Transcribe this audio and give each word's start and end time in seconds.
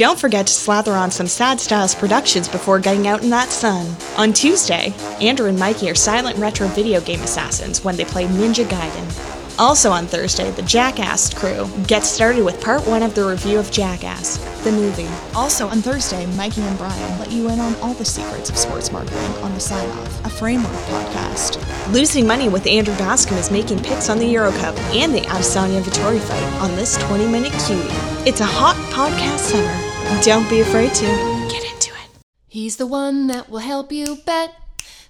Don't 0.00 0.18
forget 0.18 0.46
to 0.46 0.52
slather 0.54 0.94
on 0.94 1.10
some 1.10 1.26
Sad 1.26 1.60
Styles 1.60 1.94
Productions 1.94 2.48
before 2.48 2.80
getting 2.80 3.06
out 3.06 3.22
in 3.22 3.28
that 3.28 3.50
sun. 3.50 3.94
On 4.16 4.32
Tuesday, 4.32 4.94
Andrew 5.20 5.46
and 5.46 5.58
Mikey 5.58 5.90
are 5.90 5.94
silent 5.94 6.38
retro 6.38 6.68
video 6.68 7.02
game 7.02 7.20
assassins 7.20 7.84
when 7.84 7.96
they 7.96 8.06
play 8.06 8.24
Ninja 8.24 8.64
Gaiden. 8.64 9.58
Also 9.58 9.90
on 9.90 10.06
Thursday, 10.06 10.50
the 10.52 10.62
Jackass 10.62 11.34
crew 11.34 11.68
gets 11.86 12.08
started 12.08 12.42
with 12.42 12.62
part 12.62 12.86
one 12.86 13.02
of 13.02 13.14
the 13.14 13.22
review 13.26 13.58
of 13.58 13.70
Jackass, 13.70 14.38
the 14.64 14.72
movie. 14.72 15.06
Also 15.34 15.68
on 15.68 15.82
Thursday, 15.82 16.24
Mikey 16.34 16.62
and 16.62 16.78
Brian 16.78 17.18
let 17.18 17.30
you 17.30 17.50
in 17.50 17.60
on 17.60 17.74
all 17.82 17.92
the 17.92 18.04
secrets 18.06 18.48
of 18.48 18.56
sports 18.56 18.90
marketing 18.90 19.18
on 19.42 19.52
the 19.52 19.60
Sign 19.60 19.86
Off, 19.86 20.24
a 20.24 20.30
framework 20.30 20.72
podcast. 20.72 21.92
Losing 21.92 22.26
Money 22.26 22.48
with 22.48 22.66
Andrew 22.66 22.96
Bascom 22.96 23.36
is 23.36 23.50
making 23.50 23.82
picks 23.82 24.08
on 24.08 24.18
the 24.18 24.28
Euro 24.28 24.50
Cup 24.52 24.78
and 24.94 25.14
the 25.14 25.20
Adesanya 25.20 25.82
Vettori 25.82 26.20
fight 26.20 26.62
on 26.62 26.74
this 26.74 26.96
20 27.04 27.26
minute 27.26 27.52
cutie. 27.66 27.86
It's 28.26 28.40
a 28.40 28.46
hot 28.46 28.76
podcast 28.94 29.40
summer. 29.40 29.89
Don't 30.18 30.50
be 30.50 30.60
afraid 30.60 30.92
to 30.92 31.06
get 31.50 31.64
into 31.72 31.94
it. 31.94 32.10
He's 32.46 32.76
the 32.76 32.86
one 32.86 33.28
that 33.28 33.48
will 33.48 33.60
help 33.60 33.90
you 33.90 34.18
bet. 34.26 34.54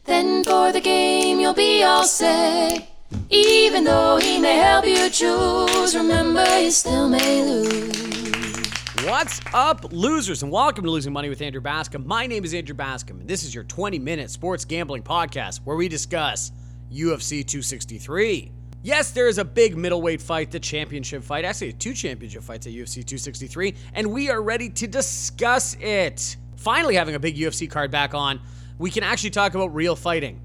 Then 0.05 0.45
for 0.45 0.71
the 0.71 0.81
game, 0.81 1.41
you'll 1.41 1.53
be 1.53 1.83
all 1.83 2.05
set. 2.05 2.89
Even 3.29 3.83
though 3.83 4.19
he 4.19 4.39
may 4.39 4.57
help 4.59 4.87
you 4.87 5.11
choose, 5.11 5.97
remember 5.97 6.45
you 6.61 6.71
still 6.71 7.09
may 7.09 7.43
lose. 7.43 8.71
What's 9.05 9.41
up, 9.53 9.93
losers, 9.93 10.45
and 10.45 10.53
welcome 10.53 10.85
to 10.85 10.91
Losing 10.91 11.13
Money 11.13 11.29
with 11.29 11.43
Andrew 11.43 11.61
Bascom. 11.61 12.07
My 12.07 12.29
name 12.29 12.45
is 12.45 12.55
Andrew 12.55 12.77
Bascom, 12.77 13.19
and 13.19 13.29
this 13.29 13.43
is 13.43 13.53
your 13.53 13.65
20 13.65 13.99
minute 13.99 14.31
sports 14.31 14.65
gambling 14.65 15.03
podcast 15.03 15.61
where 15.65 15.77
we 15.77 15.89
discuss 15.89 16.53
UFC 16.93 17.45
263. 17.45 18.53
Yes, 18.83 19.11
there 19.11 19.29
is 19.29 19.37
a 19.37 19.45
big 19.45 19.77
middleweight 19.77 20.23
fight, 20.23 20.51
the 20.51 20.59
championship 20.59 21.23
fight. 21.23 21.45
Actually, 21.45 21.75
two 21.75 21.93
championship 21.93 22.43
fights 22.43 22.67
at 22.67 22.73
UFC 22.73 23.05
263, 23.05 23.75
and 23.93 24.11
we 24.11 24.31
are 24.31 24.41
ready 24.41 24.71
to 24.71 24.87
discuss 24.87 25.77
it. 25.81 26.37
Finally, 26.57 26.95
having 26.95 27.15
a 27.15 27.19
big 27.19 27.37
UFC 27.37 27.71
card 27.71 27.91
back 27.91 28.15
on, 28.15 28.41
we 28.79 28.91
can 28.91 29.03
actually 29.03 29.31
talk 29.31 29.55
about 29.55 29.75
real 29.75 29.95
fighting. 29.95 30.41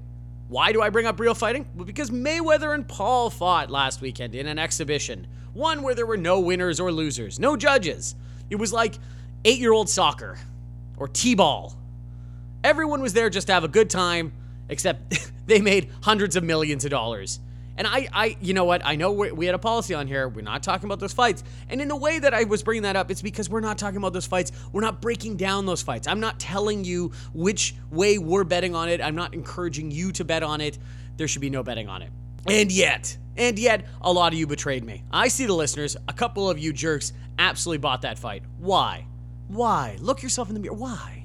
Why 0.48 0.72
do 0.72 0.82
I 0.82 0.90
bring 0.90 1.06
up 1.06 1.18
real 1.18 1.34
fighting? 1.34 1.66
Well, 1.74 1.86
because 1.86 2.10
Mayweather 2.10 2.74
and 2.74 2.86
Paul 2.86 3.30
fought 3.30 3.70
last 3.70 4.02
weekend 4.02 4.34
in 4.34 4.46
an 4.46 4.58
exhibition. 4.58 5.26
One 5.54 5.82
where 5.82 5.94
there 5.94 6.06
were 6.06 6.18
no 6.18 6.38
winners 6.40 6.78
or 6.78 6.92
losers, 6.92 7.40
no 7.40 7.56
judges. 7.56 8.14
It 8.50 8.56
was 8.56 8.70
like 8.70 8.98
eight 9.46 9.58
year 9.58 9.72
old 9.72 9.88
soccer 9.88 10.38
or 10.98 11.08
T 11.08 11.34
ball. 11.34 11.74
Everyone 12.62 13.00
was 13.00 13.14
there 13.14 13.30
just 13.30 13.46
to 13.46 13.54
have 13.54 13.64
a 13.64 13.68
good 13.68 13.88
time, 13.88 14.32
except 14.68 15.32
they 15.46 15.62
made 15.62 15.90
hundreds 16.02 16.36
of 16.36 16.44
millions 16.44 16.84
of 16.84 16.90
dollars. 16.90 17.40
And 17.78 17.86
I, 17.86 18.08
I, 18.12 18.36
you 18.40 18.54
know 18.54 18.64
what? 18.64 18.84
I 18.84 18.96
know 18.96 19.12
we, 19.12 19.46
had 19.46 19.54
a 19.54 19.58
policy 19.58 19.94
on 19.94 20.06
here. 20.06 20.28
We're 20.28 20.42
not 20.42 20.62
talking 20.62 20.86
about 20.86 20.98
those 20.98 21.12
fights. 21.12 21.44
And 21.68 21.80
in 21.80 21.88
the 21.88 21.96
way 21.96 22.18
that 22.18 22.32
I 22.32 22.44
was 22.44 22.62
bringing 22.62 22.84
that 22.84 22.96
up, 22.96 23.10
it's 23.10 23.22
because 23.22 23.50
we're 23.50 23.60
not 23.60 23.76
talking 23.76 23.98
about 23.98 24.12
those 24.12 24.26
fights. 24.26 24.52
We're 24.72 24.80
not 24.80 25.02
breaking 25.02 25.36
down 25.36 25.66
those 25.66 25.82
fights. 25.82 26.08
I'm 26.08 26.20
not 26.20 26.40
telling 26.40 26.84
you 26.84 27.12
which 27.34 27.74
way 27.90 28.18
we're 28.18 28.44
betting 28.44 28.74
on 28.74 28.88
it. 28.88 29.00
I'm 29.00 29.14
not 29.14 29.34
encouraging 29.34 29.90
you 29.90 30.12
to 30.12 30.24
bet 30.24 30.42
on 30.42 30.60
it. 30.60 30.78
There 31.16 31.28
should 31.28 31.42
be 31.42 31.50
no 31.50 31.62
betting 31.62 31.88
on 31.88 32.02
it. 32.02 32.10
And 32.46 32.72
yet, 32.72 33.16
and 33.36 33.58
yet, 33.58 33.86
a 34.00 34.12
lot 34.12 34.32
of 34.32 34.38
you 34.38 34.46
betrayed 34.46 34.84
me. 34.84 35.02
I 35.10 35.28
see 35.28 35.46
the 35.46 35.54
listeners. 35.54 35.96
A 36.08 36.12
couple 36.12 36.48
of 36.48 36.58
you 36.58 36.72
jerks 36.72 37.12
absolutely 37.38 37.78
bought 37.78 38.02
that 38.02 38.18
fight. 38.18 38.42
Why? 38.58 39.06
Why? 39.48 39.98
Look 40.00 40.22
yourself 40.22 40.48
in 40.48 40.54
the 40.54 40.60
mirror. 40.60 40.74
Why? 40.74 41.24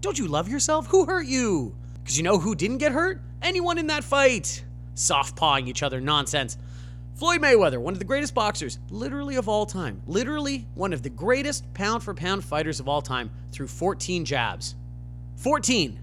Don't 0.00 0.18
you 0.18 0.26
love 0.26 0.48
yourself? 0.48 0.86
Who 0.88 1.06
hurt 1.06 1.26
you? 1.26 1.76
Because 2.02 2.16
you 2.16 2.22
know 2.22 2.38
who 2.38 2.54
didn't 2.54 2.78
get 2.78 2.92
hurt? 2.92 3.20
Anyone 3.42 3.78
in 3.78 3.88
that 3.88 4.04
fight 4.04 4.64
soft 4.96 5.36
pawing 5.36 5.68
each 5.68 5.84
other 5.84 6.00
nonsense. 6.00 6.58
Floyd 7.14 7.40
Mayweather, 7.40 7.78
one 7.78 7.94
of 7.94 7.98
the 7.98 8.04
greatest 8.04 8.34
boxers, 8.34 8.78
literally 8.90 9.36
of 9.36 9.48
all 9.48 9.64
time, 9.64 10.02
literally 10.06 10.66
one 10.74 10.92
of 10.92 11.02
the 11.02 11.08
greatest 11.08 11.72
pound 11.72 12.02
for 12.02 12.12
pound 12.12 12.44
fighters 12.44 12.80
of 12.80 12.88
all 12.88 13.00
time, 13.00 13.30
threw 13.52 13.66
14 13.66 14.24
jabs. 14.24 14.74
14. 15.36 15.98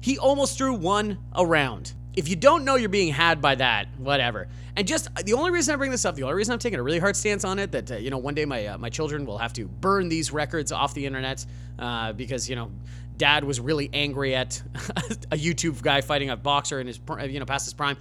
He 0.00 0.18
almost 0.18 0.56
threw 0.56 0.72
one 0.72 1.18
around. 1.36 1.92
If 2.14 2.28
you 2.28 2.36
don't 2.36 2.64
know 2.64 2.76
you're 2.76 2.88
being 2.88 3.12
had 3.12 3.42
by 3.42 3.54
that, 3.56 3.88
whatever. 3.98 4.48
And 4.76 4.86
just 4.88 5.14
the 5.24 5.34
only 5.34 5.50
reason 5.50 5.74
I 5.74 5.76
bring 5.76 5.90
this 5.90 6.04
up, 6.04 6.14
the 6.14 6.22
only 6.22 6.36
reason 6.36 6.52
I'm 6.52 6.58
taking 6.58 6.78
a 6.78 6.82
really 6.82 6.98
hard 6.98 7.16
stance 7.16 7.44
on 7.44 7.58
it, 7.58 7.72
that 7.72 7.90
uh, 7.90 7.96
you 7.96 8.10
know 8.10 8.18
one 8.18 8.34
day 8.34 8.44
my 8.44 8.66
uh, 8.66 8.78
my 8.78 8.88
children 8.88 9.26
will 9.26 9.38
have 9.38 9.52
to 9.54 9.66
burn 9.66 10.08
these 10.08 10.32
records 10.32 10.72
off 10.72 10.94
the 10.94 11.04
internet 11.04 11.44
uh, 11.78 12.12
because 12.14 12.48
you 12.48 12.56
know 12.56 12.70
dad 13.20 13.44
was 13.44 13.60
really 13.60 13.90
angry 13.92 14.34
at 14.34 14.60
a 15.30 15.36
YouTube 15.36 15.82
guy 15.82 16.00
fighting 16.00 16.30
a 16.30 16.36
boxer 16.36 16.80
in 16.80 16.86
his 16.86 16.98
you 17.28 17.38
know 17.38 17.44
past 17.44 17.66
his 17.66 17.74
prime. 17.74 17.98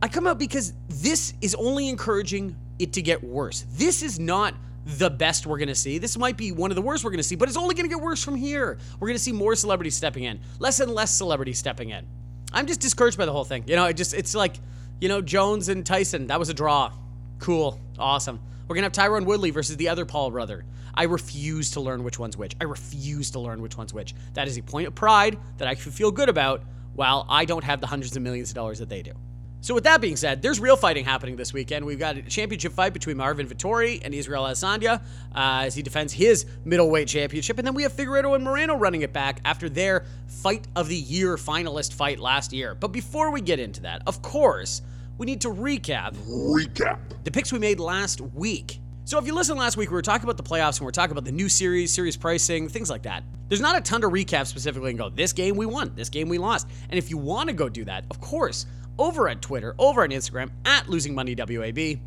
I 0.00 0.08
come 0.08 0.26
out 0.28 0.38
because 0.38 0.74
this 0.88 1.32
is 1.40 1.54
only 1.56 1.88
encouraging 1.88 2.54
it 2.78 2.92
to 2.92 3.02
get 3.02 3.24
worse. 3.24 3.64
This 3.72 4.02
is 4.02 4.20
not 4.20 4.54
the 4.84 5.10
best 5.10 5.46
we're 5.46 5.58
going 5.58 5.68
to 5.68 5.74
see. 5.74 5.98
This 5.98 6.16
might 6.16 6.36
be 6.36 6.52
one 6.52 6.70
of 6.70 6.76
the 6.76 6.82
worst 6.82 7.02
we're 7.02 7.10
going 7.10 7.18
to 7.18 7.24
see, 7.24 7.34
but 7.34 7.48
it's 7.48 7.56
only 7.56 7.74
going 7.74 7.88
to 7.88 7.94
get 7.94 8.02
worse 8.02 8.22
from 8.22 8.36
here. 8.36 8.78
We're 9.00 9.08
going 9.08 9.16
to 9.16 9.22
see 9.22 9.32
more 9.32 9.54
celebrities 9.54 9.96
stepping 9.96 10.24
in, 10.24 10.38
less 10.60 10.80
and 10.80 10.92
less 10.94 11.10
celebrities 11.10 11.58
stepping 11.58 11.90
in. 11.90 12.06
I'm 12.52 12.66
just 12.66 12.80
discouraged 12.80 13.18
by 13.18 13.24
the 13.24 13.32
whole 13.32 13.44
thing. 13.44 13.64
You 13.66 13.74
know, 13.74 13.86
it 13.86 13.94
just 13.94 14.14
it's 14.14 14.34
like, 14.34 14.56
you 15.00 15.08
know, 15.08 15.22
Jones 15.22 15.70
and 15.70 15.84
Tyson, 15.84 16.28
that 16.28 16.38
was 16.38 16.50
a 16.50 16.54
draw. 16.54 16.92
Cool. 17.38 17.80
Awesome. 17.98 18.38
We're 18.68 18.76
going 18.76 18.90
to 18.90 19.00
have 19.00 19.10
Tyron 19.10 19.24
Woodley 19.24 19.50
versus 19.50 19.78
the 19.78 19.88
other 19.88 20.04
Paul 20.04 20.30
brother. 20.30 20.64
I 20.98 21.04
refuse 21.04 21.70
to 21.70 21.80
learn 21.80 22.02
which 22.02 22.18
one's 22.18 22.36
which. 22.36 22.56
I 22.60 22.64
refuse 22.64 23.30
to 23.30 23.38
learn 23.38 23.62
which 23.62 23.78
one's 23.78 23.94
which. 23.94 24.16
That 24.34 24.48
is 24.48 24.58
a 24.58 24.62
point 24.62 24.88
of 24.88 24.96
pride 24.96 25.38
that 25.58 25.68
I 25.68 25.76
can 25.76 25.92
feel 25.92 26.10
good 26.10 26.28
about 26.28 26.62
while 26.94 27.24
I 27.28 27.44
don't 27.44 27.62
have 27.62 27.80
the 27.80 27.86
hundreds 27.86 28.16
of 28.16 28.22
millions 28.22 28.50
of 28.50 28.56
dollars 28.56 28.80
that 28.80 28.88
they 28.88 29.02
do. 29.02 29.12
So 29.60 29.74
with 29.74 29.84
that 29.84 30.00
being 30.00 30.16
said, 30.16 30.42
there's 30.42 30.58
real 30.58 30.76
fighting 30.76 31.04
happening 31.04 31.36
this 31.36 31.52
weekend. 31.52 31.86
We've 31.86 32.00
got 32.00 32.16
a 32.16 32.22
championship 32.22 32.72
fight 32.72 32.92
between 32.92 33.16
Marvin 33.16 33.46
Vettori 33.46 34.00
and 34.04 34.12
Israel 34.12 34.42
Adesanya 34.42 35.00
uh, 35.34 35.66
as 35.66 35.76
he 35.76 35.82
defends 35.82 36.12
his 36.12 36.46
middleweight 36.64 37.06
championship, 37.06 37.58
and 37.58 37.66
then 37.66 37.74
we 37.74 37.84
have 37.84 37.92
Figueroa 37.92 38.34
and 38.34 38.42
Moreno 38.42 38.76
running 38.76 39.02
it 39.02 39.12
back 39.12 39.40
after 39.44 39.68
their 39.68 40.04
fight 40.26 40.66
of 40.74 40.88
the 40.88 40.96
year 40.96 41.36
finalist 41.36 41.92
fight 41.92 42.18
last 42.18 42.52
year. 42.52 42.74
But 42.74 42.88
before 42.88 43.30
we 43.30 43.40
get 43.40 43.60
into 43.60 43.82
that, 43.82 44.02
of 44.06 44.20
course, 44.20 44.82
we 45.16 45.26
need 45.26 45.40
to 45.42 45.48
recap 45.48 46.14
recap 46.26 46.98
the 47.22 47.30
picks 47.30 47.52
we 47.52 47.60
made 47.60 47.78
last 47.78 48.20
week. 48.20 48.80
So 49.08 49.18
if 49.18 49.26
you 49.26 49.34
listened 49.34 49.58
last 49.58 49.78
week, 49.78 49.88
we 49.88 49.94
were 49.94 50.02
talking 50.02 50.24
about 50.24 50.36
the 50.36 50.42
playoffs 50.42 50.76
and 50.76 50.80
we 50.82 50.90
are 50.90 50.92
talking 50.92 51.12
about 51.12 51.24
the 51.24 51.32
new 51.32 51.48
series, 51.48 51.90
series 51.90 52.14
pricing, 52.14 52.68
things 52.68 52.90
like 52.90 53.04
that. 53.04 53.24
There's 53.48 53.62
not 53.62 53.74
a 53.74 53.80
ton 53.80 54.02
to 54.02 54.08
recap 54.10 54.46
specifically 54.46 54.90
and 54.90 54.98
go, 54.98 55.08
this 55.08 55.32
game 55.32 55.56
we 55.56 55.64
won, 55.64 55.94
this 55.94 56.10
game 56.10 56.28
we 56.28 56.36
lost. 56.36 56.68
And 56.90 56.98
if 56.98 57.08
you 57.08 57.16
want 57.16 57.48
to 57.48 57.54
go 57.54 57.70
do 57.70 57.86
that, 57.86 58.04
of 58.10 58.20
course, 58.20 58.66
over 58.98 59.26
at 59.30 59.40
Twitter, 59.40 59.74
over 59.78 60.02
on 60.02 60.10
Instagram, 60.10 60.50
at 60.66 60.90
Losing 60.90 61.14
Money 61.14 61.34
WAB, 61.34 62.00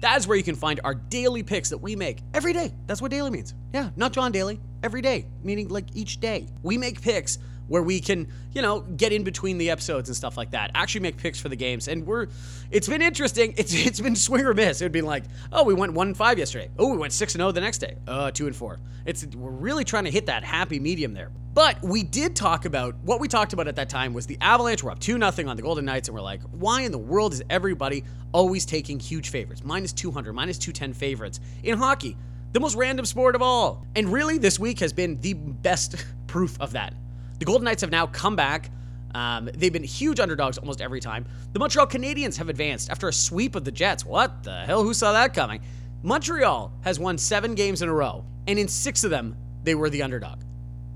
that 0.00 0.16
is 0.16 0.28
where 0.28 0.36
you 0.36 0.44
can 0.44 0.54
find 0.54 0.78
our 0.84 0.94
daily 0.94 1.42
picks 1.42 1.70
that 1.70 1.78
we 1.78 1.96
make 1.96 2.20
every 2.34 2.52
day. 2.52 2.72
That's 2.86 3.02
what 3.02 3.10
daily 3.10 3.30
means. 3.30 3.54
Yeah, 3.74 3.90
not 3.96 4.12
John 4.12 4.30
Daly, 4.30 4.60
every 4.84 5.02
day, 5.02 5.26
meaning 5.42 5.66
like 5.66 5.86
each 5.94 6.20
day. 6.20 6.46
We 6.62 6.78
make 6.78 7.02
picks 7.02 7.40
where 7.68 7.82
we 7.82 8.00
can, 8.00 8.28
you 8.52 8.62
know, 8.62 8.80
get 8.80 9.12
in 9.12 9.24
between 9.24 9.58
the 9.58 9.70
episodes 9.70 10.08
and 10.08 10.16
stuff 10.16 10.36
like 10.36 10.50
that. 10.52 10.70
Actually 10.74 11.02
make 11.02 11.16
picks 11.16 11.40
for 11.40 11.48
the 11.48 11.56
games. 11.56 11.88
And 11.88 12.06
we're 12.06 12.28
it's 12.70 12.88
been 12.88 13.02
interesting. 13.02 13.54
It's 13.66 13.74
it's 13.74 14.00
been 14.00 14.16
swing 14.16 14.44
or 14.44 14.54
miss. 14.54 14.80
It'd 14.80 14.92
be 14.92 15.02
like, 15.02 15.24
oh, 15.52 15.64
we 15.64 15.74
went 15.74 15.92
one 15.92 16.08
and 16.08 16.16
five 16.16 16.38
yesterday. 16.38 16.70
Oh, 16.78 16.88
we 16.92 16.98
went 16.98 17.12
six 17.12 17.34
and 17.34 17.42
oh 17.42 17.52
the 17.52 17.60
next 17.60 17.78
day. 17.78 17.96
Uh 18.06 18.30
two 18.30 18.46
and 18.46 18.54
four. 18.54 18.78
It's 19.04 19.26
we're 19.26 19.50
really 19.50 19.84
trying 19.84 20.04
to 20.04 20.10
hit 20.10 20.26
that 20.26 20.44
happy 20.44 20.78
medium 20.78 21.14
there. 21.14 21.30
But 21.56 21.82
we 21.82 22.02
did 22.02 22.36
talk 22.36 22.66
about 22.66 22.96
what 23.02 23.18
we 23.18 23.28
talked 23.28 23.54
about 23.54 23.66
at 23.66 23.76
that 23.76 23.88
time 23.88 24.12
was 24.12 24.26
the 24.26 24.36
Avalanche 24.42 24.82
were 24.82 24.90
up 24.90 24.98
2 24.98 25.16
nothing 25.16 25.48
on 25.48 25.56
the 25.56 25.62
Golden 25.62 25.86
Knights, 25.86 26.06
and 26.06 26.14
we're 26.14 26.20
like, 26.20 26.42
why 26.50 26.82
in 26.82 26.92
the 26.92 26.98
world 26.98 27.32
is 27.32 27.42
everybody 27.48 28.04
always 28.32 28.66
taking 28.66 29.00
huge 29.00 29.30
favorites? 29.30 29.64
Minus 29.64 29.94
200, 29.94 30.34
minus 30.34 30.58
210 30.58 30.92
favorites 30.92 31.40
in 31.62 31.78
hockey. 31.78 32.14
The 32.52 32.60
most 32.60 32.74
random 32.74 33.06
sport 33.06 33.34
of 33.34 33.40
all. 33.40 33.86
And 33.94 34.12
really, 34.12 34.36
this 34.36 34.58
week 34.58 34.80
has 34.80 34.92
been 34.92 35.18
the 35.22 35.32
best 35.32 36.04
proof 36.26 36.60
of 36.60 36.72
that. 36.72 36.92
The 37.38 37.44
Golden 37.44 37.64
Knights 37.64 37.82
have 37.82 37.90
now 37.90 38.06
come 38.06 38.36
back. 38.36 38.70
Um, 39.14 39.48
they've 39.54 39.72
been 39.72 39.84
huge 39.84 40.20
underdogs 40.20 40.58
almost 40.58 40.80
every 40.80 41.00
time. 41.00 41.26
The 41.52 41.58
Montreal 41.58 41.86
Canadiens 41.86 42.36
have 42.36 42.48
advanced 42.48 42.90
after 42.90 43.08
a 43.08 43.12
sweep 43.12 43.54
of 43.54 43.64
the 43.64 43.72
Jets. 43.72 44.04
What 44.04 44.42
the 44.42 44.64
hell? 44.64 44.82
Who 44.82 44.92
saw 44.92 45.12
that 45.12 45.32
coming? 45.32 45.62
Montreal 46.02 46.72
has 46.82 46.98
won 46.98 47.18
seven 47.18 47.54
games 47.54 47.82
in 47.82 47.88
a 47.88 47.94
row, 47.94 48.24
and 48.46 48.58
in 48.58 48.68
six 48.68 49.04
of 49.04 49.10
them, 49.10 49.36
they 49.64 49.74
were 49.74 49.90
the 49.90 50.02
underdog. 50.02 50.40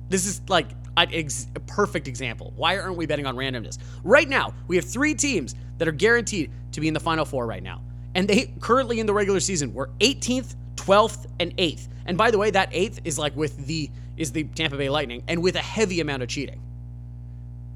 This 0.09 0.27
is 0.27 0.43
like 0.49 0.69
a, 0.97 1.29
a 1.57 1.61
perfect 1.61 2.09
example. 2.09 2.53
Why 2.57 2.79
aren't 2.79 2.97
we 2.97 3.07
betting 3.07 3.27
on 3.27 3.37
randomness? 3.37 3.79
Right 4.05 4.29
now, 4.29 4.55
we 4.69 4.77
have 4.77 4.85
three 4.85 5.15
teams 5.15 5.55
that 5.79 5.89
are 5.89 5.93
guaranteed 5.93 6.51
to 6.73 6.81
be 6.81 6.89
in 6.89 6.95
the 6.95 7.01
Final 7.01 7.25
Four 7.25 7.47
right 7.47 7.63
now. 7.63 7.83
And 8.15 8.29
they 8.29 8.53
currently 8.61 9.01
in 9.01 9.07
the 9.07 9.15
regular 9.15 9.41
season 9.41 9.73
were 9.73 9.91
18th, 10.01 10.57
12th, 10.77 11.27
and 11.39 11.57
8th. 11.57 11.89
And 12.07 12.19
by 12.19 12.31
the 12.31 12.39
way, 12.39 12.51
that 12.51 12.71
8th 12.73 13.01
is 13.05 13.19
like 13.19 13.37
with 13.37 13.67
the 13.67 13.89
is 14.21 14.33
the 14.33 14.45
Tampa 14.45 14.77
Bay 14.77 14.91
Lightning, 14.91 15.23
and 15.27 15.43
with 15.43 15.57
a 15.57 15.61
heavy 15.61 16.01
amount 16.01 16.23
of 16.23 16.29
cheating. 16.29 16.61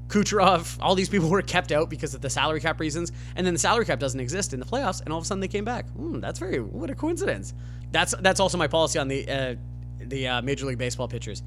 Kucherov, 0.07 0.77
all 0.79 0.93
these 0.93 1.09
people 1.09 1.29
were 1.31 1.41
kept 1.41 1.71
out 1.71 1.89
because 1.89 2.13
of 2.13 2.21
the 2.21 2.29
salary 2.29 2.61
cap 2.61 2.79
reasons, 2.79 3.11
and 3.35 3.45
then 3.45 3.53
the 3.53 3.59
salary 3.59 3.85
cap 3.85 3.99
doesn't 3.99 4.19
exist 4.19 4.53
in 4.53 4.59
the 4.59 4.65
playoffs, 4.65 5.01
and 5.01 5.11
all 5.11 5.17
of 5.17 5.23
a 5.23 5.27
sudden 5.27 5.41
they 5.41 5.47
came 5.47 5.65
back. 5.65 5.87
Mm, 5.99 6.21
that's 6.21 6.39
very 6.39 6.59
what 6.59 6.89
a 6.89 6.95
coincidence. 6.95 7.53
That's 7.91 8.13
that's 8.19 8.39
also 8.39 8.57
my 8.57 8.67
policy 8.67 8.99
on 8.99 9.07
the 9.07 9.27
uh, 9.27 9.55
the 9.99 10.27
uh, 10.27 10.41
Major 10.43 10.67
League 10.67 10.77
Baseball 10.77 11.07
pitchers. 11.07 11.41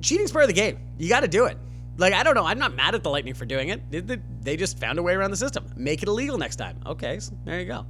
Cheating's 0.00 0.32
part 0.32 0.44
of 0.44 0.48
the 0.48 0.54
game. 0.54 0.78
You 0.96 1.10
got 1.10 1.20
to 1.20 1.28
do 1.28 1.44
it. 1.44 1.58
Like 1.98 2.14
I 2.14 2.22
don't 2.22 2.34
know, 2.34 2.46
I'm 2.46 2.58
not 2.58 2.74
mad 2.74 2.94
at 2.94 3.02
the 3.02 3.10
Lightning 3.10 3.34
for 3.34 3.44
doing 3.44 3.68
it. 3.68 4.42
They 4.42 4.56
just 4.56 4.78
found 4.78 4.98
a 4.98 5.02
way 5.02 5.12
around 5.12 5.30
the 5.30 5.36
system. 5.36 5.70
Make 5.76 6.02
it 6.02 6.08
illegal 6.08 6.38
next 6.38 6.56
time. 6.56 6.80
Okay, 6.86 7.18
so 7.20 7.36
there 7.44 7.60
you 7.60 7.66
go. 7.66 7.84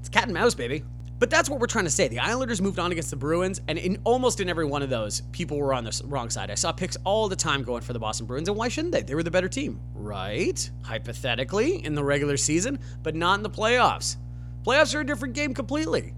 It's 0.00 0.08
cat 0.08 0.24
and 0.24 0.32
mouse, 0.32 0.54
baby. 0.54 0.82
But 1.18 1.30
that's 1.30 1.48
what 1.48 1.60
we're 1.60 1.66
trying 1.66 1.84
to 1.84 1.90
say. 1.90 2.08
The 2.08 2.18
Islanders 2.18 2.60
moved 2.60 2.78
on 2.78 2.90
against 2.90 3.10
the 3.10 3.16
Bruins, 3.16 3.60
and 3.68 3.78
in 3.78 3.98
almost 4.04 4.40
in 4.40 4.48
every 4.48 4.64
one 4.64 4.82
of 4.82 4.90
those, 4.90 5.20
people 5.32 5.56
were 5.56 5.72
on 5.72 5.84
the 5.84 6.02
wrong 6.06 6.28
side. 6.28 6.50
I 6.50 6.54
saw 6.54 6.72
picks 6.72 6.96
all 7.04 7.28
the 7.28 7.36
time 7.36 7.62
going 7.62 7.82
for 7.82 7.92
the 7.92 7.98
Boston 7.98 8.26
Bruins, 8.26 8.48
and 8.48 8.58
why 8.58 8.68
shouldn't 8.68 8.92
they? 8.92 9.02
They 9.02 9.14
were 9.14 9.22
the 9.22 9.30
better 9.30 9.48
team, 9.48 9.80
right? 9.94 10.70
Hypothetically, 10.82 11.84
in 11.84 11.94
the 11.94 12.04
regular 12.04 12.36
season, 12.36 12.78
but 13.02 13.14
not 13.14 13.38
in 13.38 13.42
the 13.42 13.50
playoffs. 13.50 14.16
Playoffs 14.64 14.94
are 14.94 15.00
a 15.00 15.06
different 15.06 15.34
game 15.34 15.54
completely. 15.54 16.14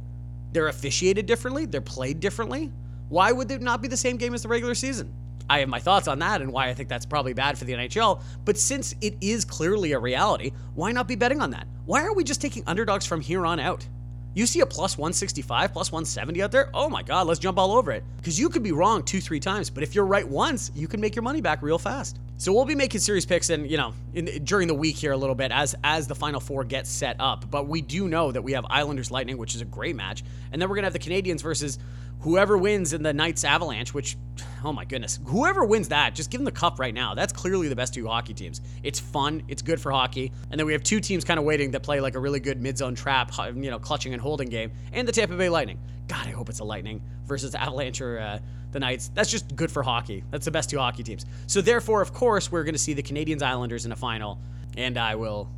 They're 0.52 0.68
officiated 0.68 1.26
differently, 1.26 1.66
they're 1.66 1.80
played 1.80 2.20
differently. 2.20 2.72
Why 3.08 3.32
would 3.32 3.50
it 3.50 3.60
not 3.60 3.82
be 3.82 3.88
the 3.88 3.96
same 3.96 4.16
game 4.16 4.34
as 4.34 4.42
the 4.42 4.48
regular 4.48 4.74
season? 4.74 5.12
I 5.48 5.60
have 5.60 5.68
my 5.68 5.78
thoughts 5.78 6.08
on 6.08 6.18
that 6.20 6.40
and 6.40 6.52
why 6.52 6.68
I 6.68 6.74
think 6.74 6.88
that's 6.88 7.06
probably 7.06 7.32
bad 7.32 7.56
for 7.56 7.64
the 7.64 7.74
NHL. 7.74 8.20
But 8.44 8.58
since 8.58 8.94
it 9.00 9.16
is 9.20 9.44
clearly 9.44 9.92
a 9.92 9.98
reality, 9.98 10.52
why 10.74 10.90
not 10.90 11.06
be 11.06 11.14
betting 11.14 11.40
on 11.40 11.50
that? 11.50 11.68
Why 11.84 12.02
are 12.02 12.14
we 12.14 12.24
just 12.24 12.40
taking 12.40 12.64
underdogs 12.66 13.06
from 13.06 13.20
here 13.20 13.46
on 13.46 13.60
out? 13.60 13.86
You 14.36 14.44
see 14.44 14.60
a 14.60 14.66
plus 14.66 14.98
165, 14.98 15.72
plus 15.72 15.90
170 15.90 16.42
out 16.42 16.52
there? 16.52 16.68
Oh 16.74 16.90
my 16.90 17.02
God, 17.02 17.26
let's 17.26 17.40
jump 17.40 17.56
all 17.56 17.72
over 17.72 17.90
it. 17.90 18.04
Because 18.18 18.38
you 18.38 18.50
could 18.50 18.62
be 18.62 18.70
wrong 18.70 19.02
two, 19.02 19.18
three 19.18 19.40
times, 19.40 19.70
but 19.70 19.82
if 19.82 19.94
you're 19.94 20.04
right 20.04 20.28
once, 20.28 20.70
you 20.74 20.86
can 20.86 21.00
make 21.00 21.16
your 21.16 21.22
money 21.22 21.40
back 21.40 21.62
real 21.62 21.78
fast. 21.78 22.18
So 22.38 22.52
we'll 22.52 22.66
be 22.66 22.74
making 22.74 23.00
series 23.00 23.24
picks 23.24 23.48
and 23.48 23.70
you 23.70 23.78
know 23.78 23.94
in, 24.12 24.44
during 24.44 24.68
the 24.68 24.74
week 24.74 24.96
here 24.96 25.12
a 25.12 25.16
little 25.16 25.34
bit 25.34 25.50
as 25.52 25.74
as 25.82 26.06
the 26.06 26.14
final 26.14 26.38
four 26.38 26.64
gets 26.64 26.90
set 26.90 27.16
up. 27.18 27.50
But 27.50 27.66
we 27.66 27.80
do 27.80 28.08
know 28.08 28.30
that 28.30 28.42
we 28.42 28.52
have 28.52 28.66
Islanders 28.68 29.10
Lightning, 29.10 29.38
which 29.38 29.54
is 29.54 29.62
a 29.62 29.64
great 29.64 29.96
match, 29.96 30.22
and 30.52 30.60
then 30.60 30.68
we're 30.68 30.74
gonna 30.74 30.86
have 30.86 30.92
the 30.92 30.98
Canadiens 30.98 31.42
versus 31.42 31.78
whoever 32.20 32.58
wins 32.58 32.92
in 32.92 33.02
the 33.02 33.12
Knights 33.12 33.44
Avalanche, 33.44 33.94
which, 33.94 34.16
oh 34.64 34.72
my 34.72 34.84
goodness, 34.84 35.18
whoever 35.26 35.64
wins 35.64 35.88
that, 35.88 36.14
just 36.14 36.30
give 36.30 36.38
them 36.38 36.44
the 36.44 36.50
cup 36.50 36.78
right 36.78 36.92
now. 36.92 37.14
That's 37.14 37.32
clearly 37.32 37.68
the 37.68 37.76
best 37.76 37.94
two 37.94 38.06
hockey 38.06 38.34
teams. 38.34 38.60
It's 38.82 38.98
fun, 38.98 39.42
it's 39.48 39.62
good 39.62 39.80
for 39.80 39.92
hockey, 39.92 40.32
and 40.50 40.58
then 40.58 40.66
we 40.66 40.72
have 40.72 40.82
two 40.82 41.00
teams 41.00 41.24
kind 41.24 41.38
of 41.38 41.44
waiting 41.44 41.70
that 41.70 41.82
play 41.82 42.00
like 42.00 42.16
a 42.16 42.18
really 42.18 42.40
good 42.40 42.60
mid-zone 42.60 42.94
trap, 42.94 43.32
you 43.54 43.70
know, 43.70 43.78
clutching 43.78 44.12
and 44.12 44.20
holding 44.20 44.48
game, 44.48 44.72
and 44.92 45.06
the 45.06 45.12
Tampa 45.12 45.36
Bay 45.36 45.48
Lightning. 45.48 45.78
God, 46.08 46.26
I 46.26 46.30
hope 46.30 46.48
it's 46.48 46.60
a 46.60 46.64
Lightning 46.64 47.02
versus 47.24 47.54
Avalanche 47.54 48.00
or 48.00 48.18
uh, 48.18 48.38
the 48.76 48.80
Knights. 48.80 49.10
That's 49.14 49.30
just 49.30 49.56
good 49.56 49.70
for 49.70 49.82
hockey. 49.82 50.22
That's 50.30 50.44
the 50.44 50.50
best 50.50 50.70
two 50.70 50.78
hockey 50.78 51.02
teams. 51.02 51.24
So 51.46 51.60
therefore, 51.60 52.02
of 52.02 52.12
course, 52.12 52.52
we're 52.52 52.64
going 52.64 52.74
to 52.74 52.78
see 52.78 52.92
the 52.92 53.02
Canadiens 53.02 53.42
Islanders 53.42 53.86
in 53.86 53.92
a 53.92 53.96
final, 53.96 54.38
and 54.76 54.98
I 54.98 55.14
will 55.14 55.48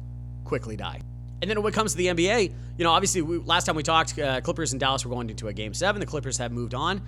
quickly 0.45 0.77
die. 0.77 1.01
And 1.43 1.51
then 1.51 1.61
when 1.63 1.73
it 1.73 1.75
comes 1.75 1.93
to 1.93 1.99
the 1.99 2.07
NBA, 2.07 2.53
you 2.79 2.85
know, 2.85 2.93
obviously, 2.93 3.23
we, 3.23 3.39
last 3.39 3.65
time 3.65 3.77
we 3.77 3.83
talked, 3.83 4.19
uh, 4.19 4.41
Clippers 4.41 4.73
and 4.73 4.81
Dallas 4.81 5.05
were 5.05 5.11
going 5.11 5.31
into 5.31 5.49
a 5.49 5.53
game 5.53 5.75
seven. 5.75 6.01
The 6.01 6.07
Clippers 6.07 6.39
have 6.39 6.53
moved 6.53 6.75
on. 6.75 7.03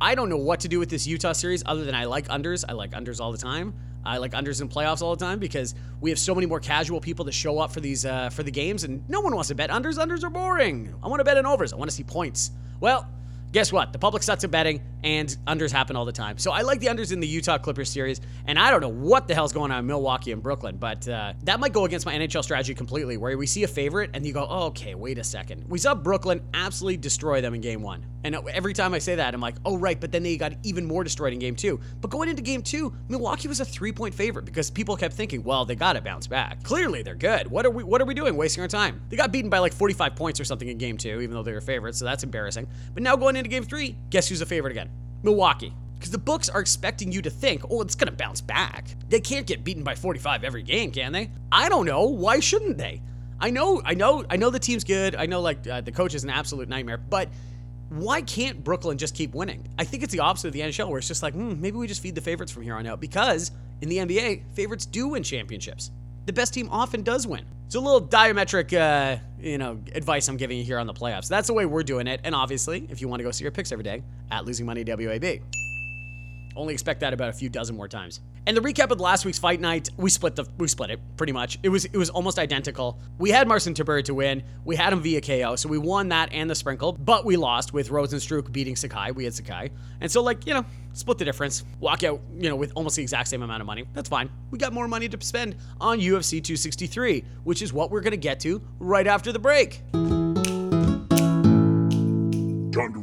I 0.00 0.14
don't 0.14 0.30
know 0.30 0.38
what 0.38 0.60
to 0.60 0.68
do 0.68 0.78
with 0.78 0.88
this 0.88 1.06
Utah 1.06 1.32
series 1.32 1.62
other 1.66 1.84
than 1.84 1.94
I 1.94 2.04
like 2.04 2.28
unders. 2.28 2.64
I 2.66 2.72
like 2.72 2.92
unders 2.92 3.20
all 3.20 3.32
the 3.32 3.38
time. 3.38 3.74
I 4.02 4.16
like 4.16 4.32
unders 4.32 4.62
in 4.62 4.68
playoffs 4.68 5.02
all 5.02 5.14
the 5.14 5.22
time 5.22 5.38
because 5.38 5.74
we 6.00 6.08
have 6.08 6.18
so 6.18 6.34
many 6.34 6.46
more 6.46 6.60
casual 6.60 7.00
people 7.02 7.26
that 7.26 7.32
show 7.32 7.58
up 7.58 7.70
for 7.70 7.80
these 7.80 8.06
uh, 8.06 8.30
for 8.30 8.42
the 8.42 8.50
games, 8.50 8.84
and 8.84 9.06
no 9.10 9.20
one 9.20 9.34
wants 9.34 9.48
to 9.48 9.54
bet 9.54 9.68
unders. 9.68 9.98
Unders 9.98 10.24
are 10.24 10.30
boring. 10.30 10.94
I 11.02 11.08
want 11.08 11.20
to 11.20 11.24
bet 11.24 11.36
in 11.36 11.44
overs. 11.44 11.74
I 11.74 11.76
want 11.76 11.90
to 11.90 11.96
see 11.96 12.04
points. 12.04 12.50
Well, 12.80 13.06
guess 13.52 13.72
what? 13.72 13.92
The 13.92 13.98
public 13.98 14.22
sucks 14.22 14.44
at 14.44 14.50
betting, 14.50 14.80
and 15.02 15.36
unders 15.46 15.70
happen 15.72 15.96
all 15.96 16.04
the 16.04 16.12
time. 16.12 16.38
So 16.38 16.52
I 16.52 16.62
like 16.62 16.80
the 16.80 16.86
unders 16.86 17.12
in 17.12 17.20
the 17.20 17.26
Utah 17.26 17.58
Clippers 17.58 17.88
series, 17.88 18.20
and 18.46 18.58
I 18.58 18.70
don't 18.70 18.80
know 18.80 18.88
what 18.88 19.28
the 19.28 19.34
hell's 19.34 19.52
going 19.52 19.70
on 19.70 19.80
in 19.80 19.86
Milwaukee 19.86 20.32
and 20.32 20.42
Brooklyn, 20.42 20.76
but 20.76 21.06
uh, 21.08 21.34
that 21.44 21.60
might 21.60 21.72
go 21.72 21.84
against 21.84 22.06
my 22.06 22.14
NHL 22.14 22.42
strategy 22.42 22.74
completely, 22.74 23.16
where 23.16 23.36
we 23.36 23.46
see 23.46 23.64
a 23.64 23.68
favorite 23.68 24.10
and 24.14 24.26
you 24.26 24.32
go, 24.32 24.46
oh, 24.48 24.66
okay, 24.66 24.94
wait 24.94 25.18
a 25.18 25.24
second. 25.24 25.64
We 25.68 25.78
saw 25.78 25.94
Brooklyn 25.94 26.42
absolutely 26.54 26.98
destroy 26.98 27.40
them 27.40 27.54
in 27.54 27.60
game 27.60 27.82
one. 27.82 28.04
And 28.22 28.36
every 28.52 28.74
time 28.74 28.92
I 28.92 28.98
say 28.98 29.14
that, 29.14 29.32
I'm 29.32 29.40
like, 29.40 29.56
oh, 29.64 29.78
right, 29.78 29.98
but 29.98 30.12
then 30.12 30.22
they 30.22 30.36
got 30.36 30.52
even 30.62 30.84
more 30.84 31.02
destroyed 31.02 31.32
in 31.32 31.38
game 31.38 31.56
two. 31.56 31.80
But 32.00 32.10
going 32.10 32.28
into 32.28 32.42
game 32.42 32.62
two, 32.62 32.92
Milwaukee 33.08 33.48
was 33.48 33.60
a 33.60 33.64
three 33.64 33.92
point 33.92 34.14
favorite 34.14 34.44
because 34.44 34.70
people 34.70 34.96
kept 34.96 35.14
thinking, 35.14 35.42
well, 35.42 35.64
they 35.64 35.74
got 35.74 35.94
to 35.94 36.02
bounce 36.02 36.26
back. 36.26 36.62
Clearly, 36.62 37.02
they're 37.02 37.14
good. 37.14 37.50
What 37.50 37.64
are 37.64 37.70
we 37.70 37.82
What 37.82 38.02
are 38.02 38.04
we 38.04 38.14
doing 38.14 38.36
wasting 38.36 38.60
our 38.62 38.68
time? 38.68 39.00
They 39.08 39.16
got 39.16 39.32
beaten 39.32 39.48
by 39.48 39.58
like 39.58 39.72
45 39.72 40.16
points 40.16 40.38
or 40.38 40.44
something 40.44 40.68
in 40.68 40.76
game 40.76 40.98
two, 40.98 41.20
even 41.20 41.30
though 41.30 41.42
they 41.42 41.52
were 41.52 41.60
favorites, 41.60 41.98
so 41.98 42.04
that's 42.04 42.22
embarrassing. 42.22 42.68
But 42.92 43.02
now 43.02 43.16
going 43.16 43.36
into 43.36 43.48
game 43.48 43.64
three, 43.64 43.96
guess 44.10 44.28
who's 44.28 44.42
a 44.42 44.46
favorite 44.46 44.72
again? 44.72 44.89
Milwaukee. 45.22 45.74
Because 45.94 46.10
the 46.12 46.18
books 46.18 46.48
are 46.48 46.60
expecting 46.60 47.12
you 47.12 47.20
to 47.20 47.28
think, 47.28 47.62
oh, 47.70 47.82
it's 47.82 47.94
going 47.94 48.10
to 48.10 48.16
bounce 48.16 48.40
back. 48.40 48.86
They 49.10 49.20
can't 49.20 49.46
get 49.46 49.64
beaten 49.64 49.84
by 49.84 49.94
45 49.94 50.44
every 50.44 50.62
game, 50.62 50.92
can 50.92 51.12
they? 51.12 51.30
I 51.52 51.68
don't 51.68 51.84
know. 51.84 52.04
Why 52.04 52.40
shouldn't 52.40 52.78
they? 52.78 53.02
I 53.38 53.50
know, 53.50 53.82
I 53.84 53.94
know, 53.94 54.24
I 54.30 54.36
know 54.36 54.48
the 54.48 54.58
team's 54.58 54.84
good. 54.84 55.14
I 55.14 55.26
know, 55.26 55.40
like, 55.40 55.66
uh, 55.66 55.82
the 55.82 55.92
coach 55.92 56.14
is 56.14 56.24
an 56.24 56.30
absolute 56.30 56.68
nightmare, 56.68 56.96
but 56.96 57.28
why 57.90 58.22
can't 58.22 58.62
Brooklyn 58.62 58.98
just 58.98 59.14
keep 59.14 59.34
winning? 59.34 59.68
I 59.78 59.84
think 59.84 60.02
it's 60.02 60.12
the 60.12 60.20
opposite 60.20 60.48
of 60.48 60.52
the 60.54 60.60
NHL, 60.60 60.88
where 60.88 60.98
it's 60.98 61.08
just 61.08 61.22
like, 61.22 61.34
hmm, 61.34 61.60
maybe 61.60 61.76
we 61.76 61.86
just 61.86 62.00
feed 62.00 62.14
the 62.14 62.20
favorites 62.20 62.52
from 62.52 62.62
here 62.62 62.76
on 62.76 62.86
out. 62.86 63.00
Because 63.00 63.50
in 63.80 63.88
the 63.88 63.98
NBA, 63.98 64.54
favorites 64.54 64.86
do 64.86 65.08
win 65.08 65.22
championships. 65.22 65.90
The 66.30 66.34
best 66.34 66.54
team 66.54 66.68
often 66.70 67.02
does 67.02 67.26
win. 67.26 67.44
It's 67.66 67.74
a 67.74 67.80
little 67.80 68.00
diametric, 68.00 68.72
uh, 68.72 69.20
you 69.40 69.58
know, 69.58 69.80
advice 69.96 70.28
I'm 70.28 70.36
giving 70.36 70.58
you 70.58 70.62
here 70.62 70.78
on 70.78 70.86
the 70.86 70.94
playoffs. 70.94 71.26
That's 71.26 71.48
the 71.48 71.54
way 71.54 71.66
we're 71.66 71.82
doing 71.82 72.06
it. 72.06 72.20
And 72.22 72.36
obviously, 72.36 72.86
if 72.88 73.00
you 73.00 73.08
want 73.08 73.18
to 73.18 73.24
go 73.24 73.32
see 73.32 73.42
your 73.42 73.50
picks 73.50 73.72
every 73.72 73.82
day, 73.82 74.04
at 74.30 74.44
Losing 74.44 74.64
Money 74.64 74.84
WAB. 74.86 75.40
Only 76.56 76.72
expect 76.72 77.00
that 77.00 77.12
about 77.12 77.28
a 77.28 77.32
few 77.32 77.48
dozen 77.48 77.76
more 77.76 77.88
times. 77.88 78.20
And 78.46 78.56
the 78.56 78.60
recap 78.60 78.90
of 78.90 79.00
last 79.00 79.24
week's 79.24 79.38
fight 79.38 79.60
night, 79.60 79.88
we 79.96 80.10
split 80.10 80.34
the 80.34 80.46
we 80.58 80.66
split 80.66 80.90
it 80.90 81.00
pretty 81.16 81.32
much. 81.32 81.58
It 81.62 81.68
was 81.68 81.84
it 81.84 81.96
was 81.96 82.10
almost 82.10 82.38
identical. 82.38 82.98
We 83.18 83.30
had 83.30 83.46
Marcin 83.46 83.74
Tybura 83.74 84.02
to 84.04 84.14
win. 84.14 84.42
We 84.64 84.76
had 84.76 84.92
him 84.92 85.00
via 85.00 85.20
KO, 85.20 85.56
so 85.56 85.68
we 85.68 85.78
won 85.78 86.08
that 86.08 86.32
and 86.32 86.50
the 86.50 86.54
sprinkle, 86.54 86.92
but 86.92 87.24
we 87.24 87.36
lost 87.36 87.72
with 87.72 87.90
Rozenstruik 87.90 88.50
beating 88.50 88.76
Sakai. 88.76 89.12
We 89.12 89.24
had 89.24 89.34
Sakai. 89.34 89.70
And 90.00 90.10
so 90.10 90.22
like, 90.22 90.46
you 90.46 90.54
know, 90.54 90.64
split 90.92 91.18
the 91.18 91.24
difference. 91.24 91.64
Walk 91.78 92.02
out, 92.02 92.20
you 92.36 92.48
know, 92.48 92.56
with 92.56 92.72
almost 92.74 92.96
the 92.96 93.02
exact 93.02 93.28
same 93.28 93.42
amount 93.42 93.60
of 93.60 93.66
money. 93.66 93.84
That's 93.92 94.08
fine. 94.08 94.30
We 94.50 94.58
got 94.58 94.72
more 94.72 94.88
money 94.88 95.08
to 95.08 95.24
spend 95.24 95.56
on 95.80 95.98
UFC 96.00 96.42
263, 96.42 97.24
which 97.44 97.62
is 97.62 97.72
what 97.72 97.90
we're 97.90 98.00
to 98.10 98.16
get 98.16 98.40
to 98.40 98.60
right 98.78 99.06
after 99.06 99.32
the 99.32 99.38
break. 99.38 99.82
Time 102.72 102.94
to 102.94 103.00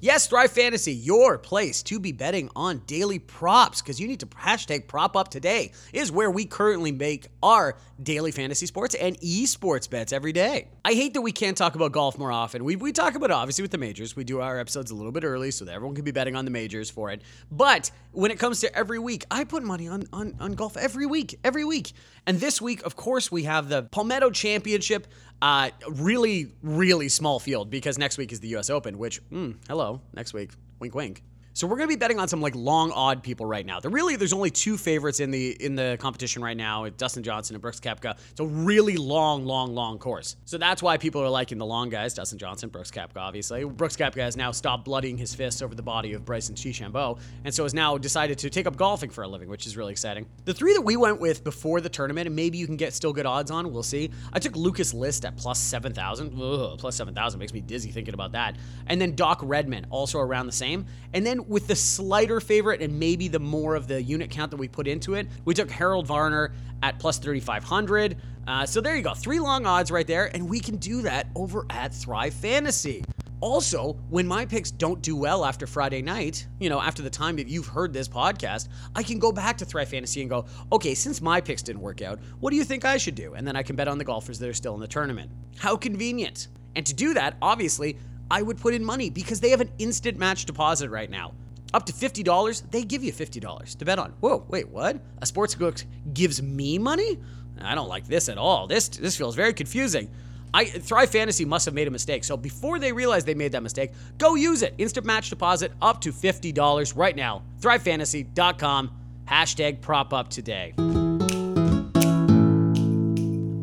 Yes, 0.00 0.26
Thrive 0.26 0.50
Fantasy, 0.50 0.92
your 0.92 1.38
place 1.38 1.82
to 1.84 2.00
be 2.00 2.12
betting 2.12 2.50
on 2.56 2.82
daily 2.86 3.18
props 3.18 3.80
because 3.80 4.00
you 4.00 4.08
need 4.08 4.20
to 4.20 4.26
hashtag 4.26 4.88
prop 4.88 5.16
up 5.16 5.28
today 5.28 5.72
is 5.92 6.10
where 6.10 6.30
we 6.30 6.44
currently 6.44 6.90
make 6.90 7.28
our 7.42 7.76
daily 8.02 8.32
fantasy 8.32 8.66
sports 8.66 8.94
and 8.94 9.18
esports 9.20 9.88
bets 9.88 10.12
every 10.12 10.32
day. 10.32 10.68
I 10.84 10.94
hate 10.94 11.14
that 11.14 11.20
we 11.20 11.30
can't 11.30 11.56
talk 11.56 11.74
about 11.76 11.92
golf 11.92 12.18
more 12.18 12.32
often. 12.32 12.64
We, 12.64 12.76
we 12.76 12.92
talk 12.92 13.14
about 13.14 13.30
it 13.30 13.34
obviously 13.34 13.62
with 13.62 13.70
the 13.70 13.78
majors. 13.78 14.16
We 14.16 14.24
do 14.24 14.40
our 14.40 14.58
episodes 14.58 14.90
a 14.90 14.94
little 14.94 15.12
bit 15.12 15.24
early 15.24 15.50
so 15.50 15.64
that 15.64 15.72
everyone 15.72 15.94
can 15.94 16.04
be 16.04 16.10
betting 16.10 16.34
on 16.34 16.44
the 16.44 16.50
majors 16.50 16.90
for 16.90 17.10
it. 17.10 17.22
But 17.50 17.90
when 18.10 18.30
it 18.30 18.38
comes 18.38 18.60
to 18.60 18.76
every 18.76 18.98
week, 18.98 19.24
I 19.30 19.44
put 19.44 19.62
money 19.62 19.88
on, 19.88 20.04
on, 20.12 20.34
on 20.40 20.52
golf 20.52 20.76
every 20.76 21.06
week, 21.06 21.38
every 21.44 21.64
week. 21.64 21.92
And 22.26 22.38
this 22.38 22.60
week, 22.60 22.84
of 22.84 22.96
course, 22.96 23.30
we 23.30 23.44
have 23.44 23.68
the 23.68 23.84
Palmetto 23.84 24.30
Championship. 24.30 25.06
Uh, 25.40 25.70
really, 25.88 26.52
really 26.62 27.08
small 27.08 27.40
field 27.40 27.68
because 27.68 27.98
next 27.98 28.16
week 28.16 28.30
is 28.30 28.38
the 28.38 28.46
U.S. 28.48 28.70
Open, 28.70 28.96
which, 28.96 29.11
mm, 29.20 29.56
hello, 29.68 30.00
next 30.14 30.32
week, 30.32 30.50
wink, 30.80 30.94
wink. 30.94 31.22
So 31.54 31.66
we're 31.66 31.76
going 31.76 31.88
to 31.88 31.94
be 31.94 31.98
betting 31.98 32.18
on 32.18 32.28
some 32.28 32.40
like 32.40 32.54
long 32.54 32.92
odd 32.92 33.22
people 33.22 33.44
right 33.44 33.66
now. 33.66 33.78
There 33.78 33.90
really 33.90 34.16
there's 34.16 34.32
only 34.32 34.50
two 34.50 34.78
favorites 34.78 35.20
in 35.20 35.30
the 35.30 35.50
in 35.62 35.74
the 35.74 35.98
competition 36.00 36.42
right 36.42 36.56
now, 36.56 36.88
Dustin 36.88 37.22
Johnson 37.22 37.54
and 37.54 37.60
Brooks 37.60 37.78
Koepka. 37.78 38.16
It's 38.30 38.40
a 38.40 38.46
really 38.46 38.96
long, 38.96 39.44
long, 39.44 39.74
long 39.74 39.98
course. 39.98 40.36
So 40.46 40.56
that's 40.56 40.82
why 40.82 40.96
people 40.96 41.20
are 41.20 41.28
liking 41.28 41.58
the 41.58 41.66
long 41.66 41.90
guys, 41.90 42.14
Dustin 42.14 42.38
Johnson, 42.38 42.70
Brooks 42.70 42.90
Koepka, 42.90 43.18
obviously. 43.18 43.64
Brooks 43.64 43.96
Koepka 43.96 44.22
has 44.22 44.34
now 44.34 44.50
stopped 44.50 44.86
bloodying 44.86 45.18
his 45.18 45.34
fists 45.34 45.60
over 45.60 45.74
the 45.74 45.82
body 45.82 46.14
of 46.14 46.24
Bryson 46.24 46.54
DeChambeau, 46.54 47.18
and 47.44 47.54
so 47.54 47.64
has 47.64 47.74
now 47.74 47.98
decided 47.98 48.38
to 48.38 48.48
take 48.48 48.66
up 48.66 48.76
golfing 48.76 49.10
for 49.10 49.22
a 49.22 49.28
living, 49.28 49.48
which 49.50 49.66
is 49.66 49.76
really 49.76 49.92
exciting. 49.92 50.26
The 50.46 50.54
three 50.54 50.72
that 50.72 50.80
we 50.80 50.96
went 50.96 51.20
with 51.20 51.44
before 51.44 51.82
the 51.82 51.90
tournament, 51.90 52.26
and 52.26 52.34
maybe 52.34 52.56
you 52.56 52.66
can 52.66 52.76
get 52.76 52.94
still 52.94 53.12
good 53.12 53.26
odds 53.26 53.50
on, 53.50 53.70
we'll 53.70 53.82
see. 53.82 54.10
I 54.32 54.38
took 54.38 54.56
Lucas 54.56 54.94
List 54.94 55.26
at 55.26 55.36
plus 55.36 55.58
7,000. 55.58 56.30
Plus 56.78 56.96
7,000 56.96 57.38
makes 57.38 57.52
me 57.52 57.60
dizzy 57.60 57.90
thinking 57.90 58.14
about 58.14 58.32
that. 58.32 58.56
And 58.86 58.98
then 58.98 59.14
Doc 59.14 59.40
Redman, 59.42 59.86
also 59.90 60.18
around 60.18 60.46
the 60.46 60.52
same. 60.52 60.86
And 61.12 61.26
then 61.26 61.41
with 61.48 61.66
the 61.66 61.76
slighter 61.76 62.40
favorite 62.40 62.80
and 62.82 62.98
maybe 62.98 63.28
the 63.28 63.38
more 63.38 63.74
of 63.74 63.88
the 63.88 64.02
unit 64.02 64.30
count 64.30 64.50
that 64.50 64.56
we 64.56 64.68
put 64.68 64.86
into 64.86 65.14
it, 65.14 65.26
we 65.44 65.54
took 65.54 65.70
Harold 65.70 66.06
Varner 66.06 66.52
at 66.82 66.98
plus 66.98 67.18
3,500. 67.18 68.16
Uh, 68.46 68.66
so 68.66 68.80
there 68.80 68.96
you 68.96 69.02
go, 69.02 69.14
three 69.14 69.38
long 69.38 69.66
odds 69.66 69.90
right 69.90 70.06
there, 70.06 70.34
and 70.34 70.48
we 70.48 70.58
can 70.58 70.76
do 70.76 71.02
that 71.02 71.28
over 71.36 71.64
at 71.70 71.94
Thrive 71.94 72.34
Fantasy. 72.34 73.04
Also, 73.40 73.94
when 74.08 74.24
my 74.24 74.46
picks 74.46 74.70
don't 74.70 75.02
do 75.02 75.16
well 75.16 75.44
after 75.44 75.66
Friday 75.66 76.00
night, 76.00 76.46
you 76.60 76.70
know, 76.70 76.80
after 76.80 77.02
the 77.02 77.10
time 77.10 77.34
that 77.34 77.48
you've 77.48 77.66
heard 77.66 77.92
this 77.92 78.08
podcast, 78.08 78.68
I 78.94 79.02
can 79.02 79.18
go 79.18 79.32
back 79.32 79.58
to 79.58 79.64
Thrive 79.64 79.88
Fantasy 79.88 80.20
and 80.20 80.30
go, 80.30 80.46
okay, 80.70 80.94
since 80.94 81.20
my 81.20 81.40
picks 81.40 81.60
didn't 81.60 81.82
work 81.82 82.02
out, 82.02 82.20
what 82.38 82.50
do 82.50 82.56
you 82.56 82.62
think 82.62 82.84
I 82.84 82.98
should 82.98 83.16
do? 83.16 83.34
And 83.34 83.44
then 83.46 83.56
I 83.56 83.64
can 83.64 83.74
bet 83.74 83.88
on 83.88 83.98
the 83.98 84.04
golfers 84.04 84.38
that 84.38 84.48
are 84.48 84.54
still 84.54 84.74
in 84.74 84.80
the 84.80 84.86
tournament. 84.86 85.30
How 85.58 85.76
convenient. 85.76 86.48
And 86.76 86.86
to 86.86 86.94
do 86.94 87.14
that, 87.14 87.36
obviously, 87.42 87.98
I 88.32 88.40
would 88.40 88.58
put 88.58 88.72
in 88.72 88.82
money 88.82 89.10
because 89.10 89.40
they 89.40 89.50
have 89.50 89.60
an 89.60 89.70
instant 89.78 90.16
match 90.16 90.46
deposit 90.46 90.88
right 90.88 91.10
now. 91.10 91.34
Up 91.74 91.84
to 91.84 91.92
$50, 91.92 92.70
they 92.70 92.82
give 92.82 93.04
you 93.04 93.12
$50 93.12 93.76
to 93.76 93.84
bet 93.84 93.98
on. 93.98 94.14
Whoa, 94.20 94.46
wait, 94.48 94.70
what? 94.70 94.96
A 95.20 95.26
sportsbook 95.26 95.84
gives 96.14 96.42
me 96.42 96.78
money? 96.78 97.18
I 97.60 97.74
don't 97.74 97.88
like 97.88 98.06
this 98.06 98.30
at 98.30 98.38
all. 98.38 98.66
This 98.66 98.88
this 98.88 99.16
feels 99.18 99.36
very 99.36 99.52
confusing. 99.52 100.10
I 100.54 100.64
Thrive 100.64 101.10
Fantasy 101.10 101.44
must 101.44 101.66
have 101.66 101.74
made 101.74 101.88
a 101.88 101.90
mistake. 101.90 102.24
So 102.24 102.38
before 102.38 102.78
they 102.78 102.92
realize 102.92 103.26
they 103.26 103.34
made 103.34 103.52
that 103.52 103.62
mistake, 103.62 103.92
go 104.16 104.34
use 104.34 104.62
it. 104.62 104.74
Instant 104.78 105.04
match 105.04 105.28
deposit 105.28 105.72
up 105.82 106.00
to 106.00 106.10
$50 106.10 106.96
right 106.96 107.14
now. 107.14 107.42
ThriveFantasy.com. 107.60 108.90
Hashtag 109.28 109.82
prop 109.82 110.14
up 110.14 110.30
today. 110.30 110.72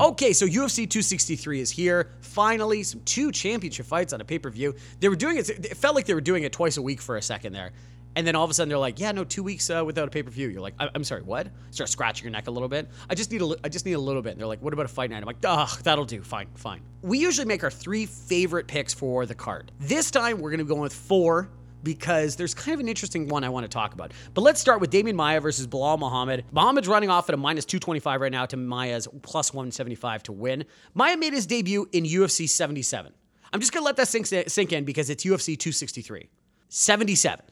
Okay, 0.02 0.32
so 0.32 0.46
UFC 0.46 0.90
263 0.90 1.60
is 1.60 1.70
here. 1.70 2.12
Finally, 2.22 2.84
some 2.84 3.02
two 3.04 3.34
championship 3.34 3.86
fights 3.86 4.14
on 4.14 4.22
a 4.22 4.24
pay 4.24 4.40
per 4.40 4.50
view. 4.50 4.74
They 5.02 5.10
were 5.10 5.16
doing 5.18 5.38
it, 5.38 5.50
it 5.50 5.76
felt 5.76 5.94
like 5.96 6.06
they 6.06 6.14
were 6.14 6.22
doing 6.22 6.44
it 6.44 6.54
twice 6.54 6.78
a 6.78 6.82
week 6.82 7.02
for 7.02 7.18
a 7.18 7.22
second 7.22 7.52
there. 7.52 7.72
And 8.16 8.26
then 8.26 8.34
all 8.36 8.44
of 8.44 8.50
a 8.50 8.54
sudden 8.54 8.70
they're 8.70 8.78
like, 8.78 9.00
yeah, 9.00 9.12
no, 9.12 9.24
two 9.24 9.44
weeks 9.44 9.70
uh, 9.70 9.84
without 9.86 10.08
a 10.08 10.12
pay 10.12 10.24
per 10.24 10.30
view. 10.32 10.48
You're 10.48 10.62
like, 10.62 10.74
I- 10.80 10.90
am 10.96 11.04
sorry, 11.04 11.22
what? 11.22 11.48
Start 11.72 11.90
scratching 11.90 12.24
your 12.24 12.32
neck 12.32 12.48
a 12.48 12.52
little 12.52 12.70
bit. 12.70 12.90
I 13.10 13.16
just 13.16 13.30
need 13.32 13.42
a, 13.42 13.46
li- 13.46 13.58
I 13.64 13.68
just 13.70 13.86
need 13.86 13.94
a 13.94 14.00
little 14.00 14.22
bit. 14.22 14.32
And 14.32 14.40
they're 14.40 14.48
like, 14.48 14.62
what 14.62 14.72
about 14.74 14.86
a 14.86 14.90
fight 14.90 15.10
night? 15.10 15.18
I'm 15.18 15.26
like, 15.26 15.38
ugh, 15.46 15.70
that'll 15.84 16.06
do. 16.06 16.22
Fine, 16.22 16.48
fine. 16.56 16.82
We 17.02 17.20
usually 17.20 17.46
make 17.46 17.64
our 17.64 17.72
three 17.72 18.06
favorite 18.06 18.68
picks 18.68 18.94
for 18.94 19.26
the 19.26 19.36
card. 19.36 19.72
This 19.80 20.12
time 20.12 20.40
we're 20.40 20.52
gonna 20.52 20.64
go 20.64 20.76
with 20.76 20.94
four 20.94 21.50
because 21.84 22.36
there's 22.36 22.54
kind 22.54 22.74
of 22.74 22.80
an 22.80 22.88
interesting 22.88 23.28
one 23.28 23.44
I 23.44 23.50
want 23.50 23.64
to 23.64 23.68
talk 23.70 23.94
about. 23.94 24.12
But 24.34 24.42
let's 24.42 24.60
start 24.60 24.82
with 24.82 24.92
Demian 24.92 25.16
Maia 25.16 25.42
versus 25.42 25.68
Belal 25.68 26.00
Muhammad. 26.00 26.46
Muhammad's 26.52 26.88
running 26.88 27.10
off 27.10 27.30
at 27.30 27.34
a 27.34 27.38
minus 27.38 27.66
225 27.66 28.22
right 28.22 28.32
now 28.32 28.46
to 28.46 28.58
Maia's 28.58 29.08
plus 29.22 29.54
175 29.54 30.24
to 30.24 30.32
win. 30.32 30.66
Maia 30.94 31.18
made 31.18 31.34
his 31.34 31.46
debut 31.46 31.88
in 31.92 32.04
UFC 32.04 32.48
77. 32.48 33.14
I'm 33.52 33.60
just 33.60 33.72
going 33.72 33.82
to 33.82 33.86
let 33.86 33.98
that 33.98 34.08
sink, 34.08 34.28
sink 34.28 34.74
in 34.74 34.84
because 34.86 35.10
it's 35.10 35.24
UFC 35.24 35.58
263. 35.58 36.30
77. 36.70 37.46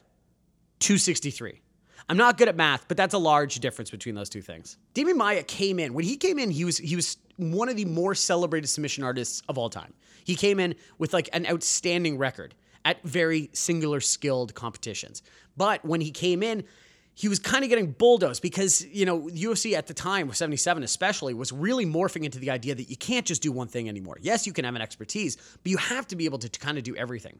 263. 0.78 1.60
I'm 2.08 2.16
not 2.16 2.38
good 2.38 2.48
at 2.48 2.56
math, 2.56 2.86
but 2.88 2.96
that's 2.96 3.14
a 3.14 3.18
large 3.18 3.56
difference 3.56 3.90
between 3.90 4.14
those 4.14 4.28
two 4.28 4.40
things. 4.40 4.78
Demian 4.94 5.16
Maia 5.16 5.42
came 5.42 5.78
in. 5.78 5.92
When 5.92 6.04
he 6.04 6.16
came 6.16 6.38
in, 6.38 6.50
he 6.50 6.64
was 6.64 6.78
he 6.78 6.96
was 6.96 7.18
one 7.36 7.68
of 7.68 7.76
the 7.76 7.84
more 7.84 8.14
celebrated 8.14 8.68
submission 8.68 9.04
artists 9.04 9.42
of 9.48 9.58
all 9.58 9.68
time. 9.68 9.92
He 10.24 10.34
came 10.34 10.58
in 10.58 10.74
with 10.98 11.12
like 11.12 11.28
an 11.32 11.46
outstanding 11.46 12.16
record 12.16 12.54
at 12.88 13.02
very 13.02 13.50
singular 13.52 14.00
skilled 14.00 14.54
competitions. 14.54 15.22
But 15.58 15.84
when 15.84 16.00
he 16.00 16.10
came 16.10 16.42
in, 16.42 16.64
he 17.12 17.28
was 17.28 17.38
kind 17.38 17.62
of 17.62 17.68
getting 17.68 17.92
bulldozed 17.92 18.40
because, 18.40 18.82
you 18.86 19.04
know, 19.04 19.22
UFC 19.28 19.74
at 19.74 19.88
the 19.88 19.92
time, 19.92 20.32
77 20.32 20.82
especially, 20.82 21.34
was 21.34 21.52
really 21.52 21.84
morphing 21.84 22.24
into 22.24 22.38
the 22.38 22.48
idea 22.48 22.74
that 22.74 22.88
you 22.88 22.96
can't 22.96 23.26
just 23.26 23.42
do 23.42 23.52
one 23.52 23.68
thing 23.68 23.90
anymore. 23.90 24.16
Yes, 24.22 24.46
you 24.46 24.54
can 24.54 24.64
have 24.64 24.74
an 24.74 24.80
expertise, 24.80 25.36
but 25.36 25.66
you 25.70 25.76
have 25.76 26.06
to 26.06 26.16
be 26.16 26.24
able 26.24 26.38
to 26.38 26.48
kind 26.48 26.78
of 26.78 26.84
do 26.84 26.96
everything. 26.96 27.38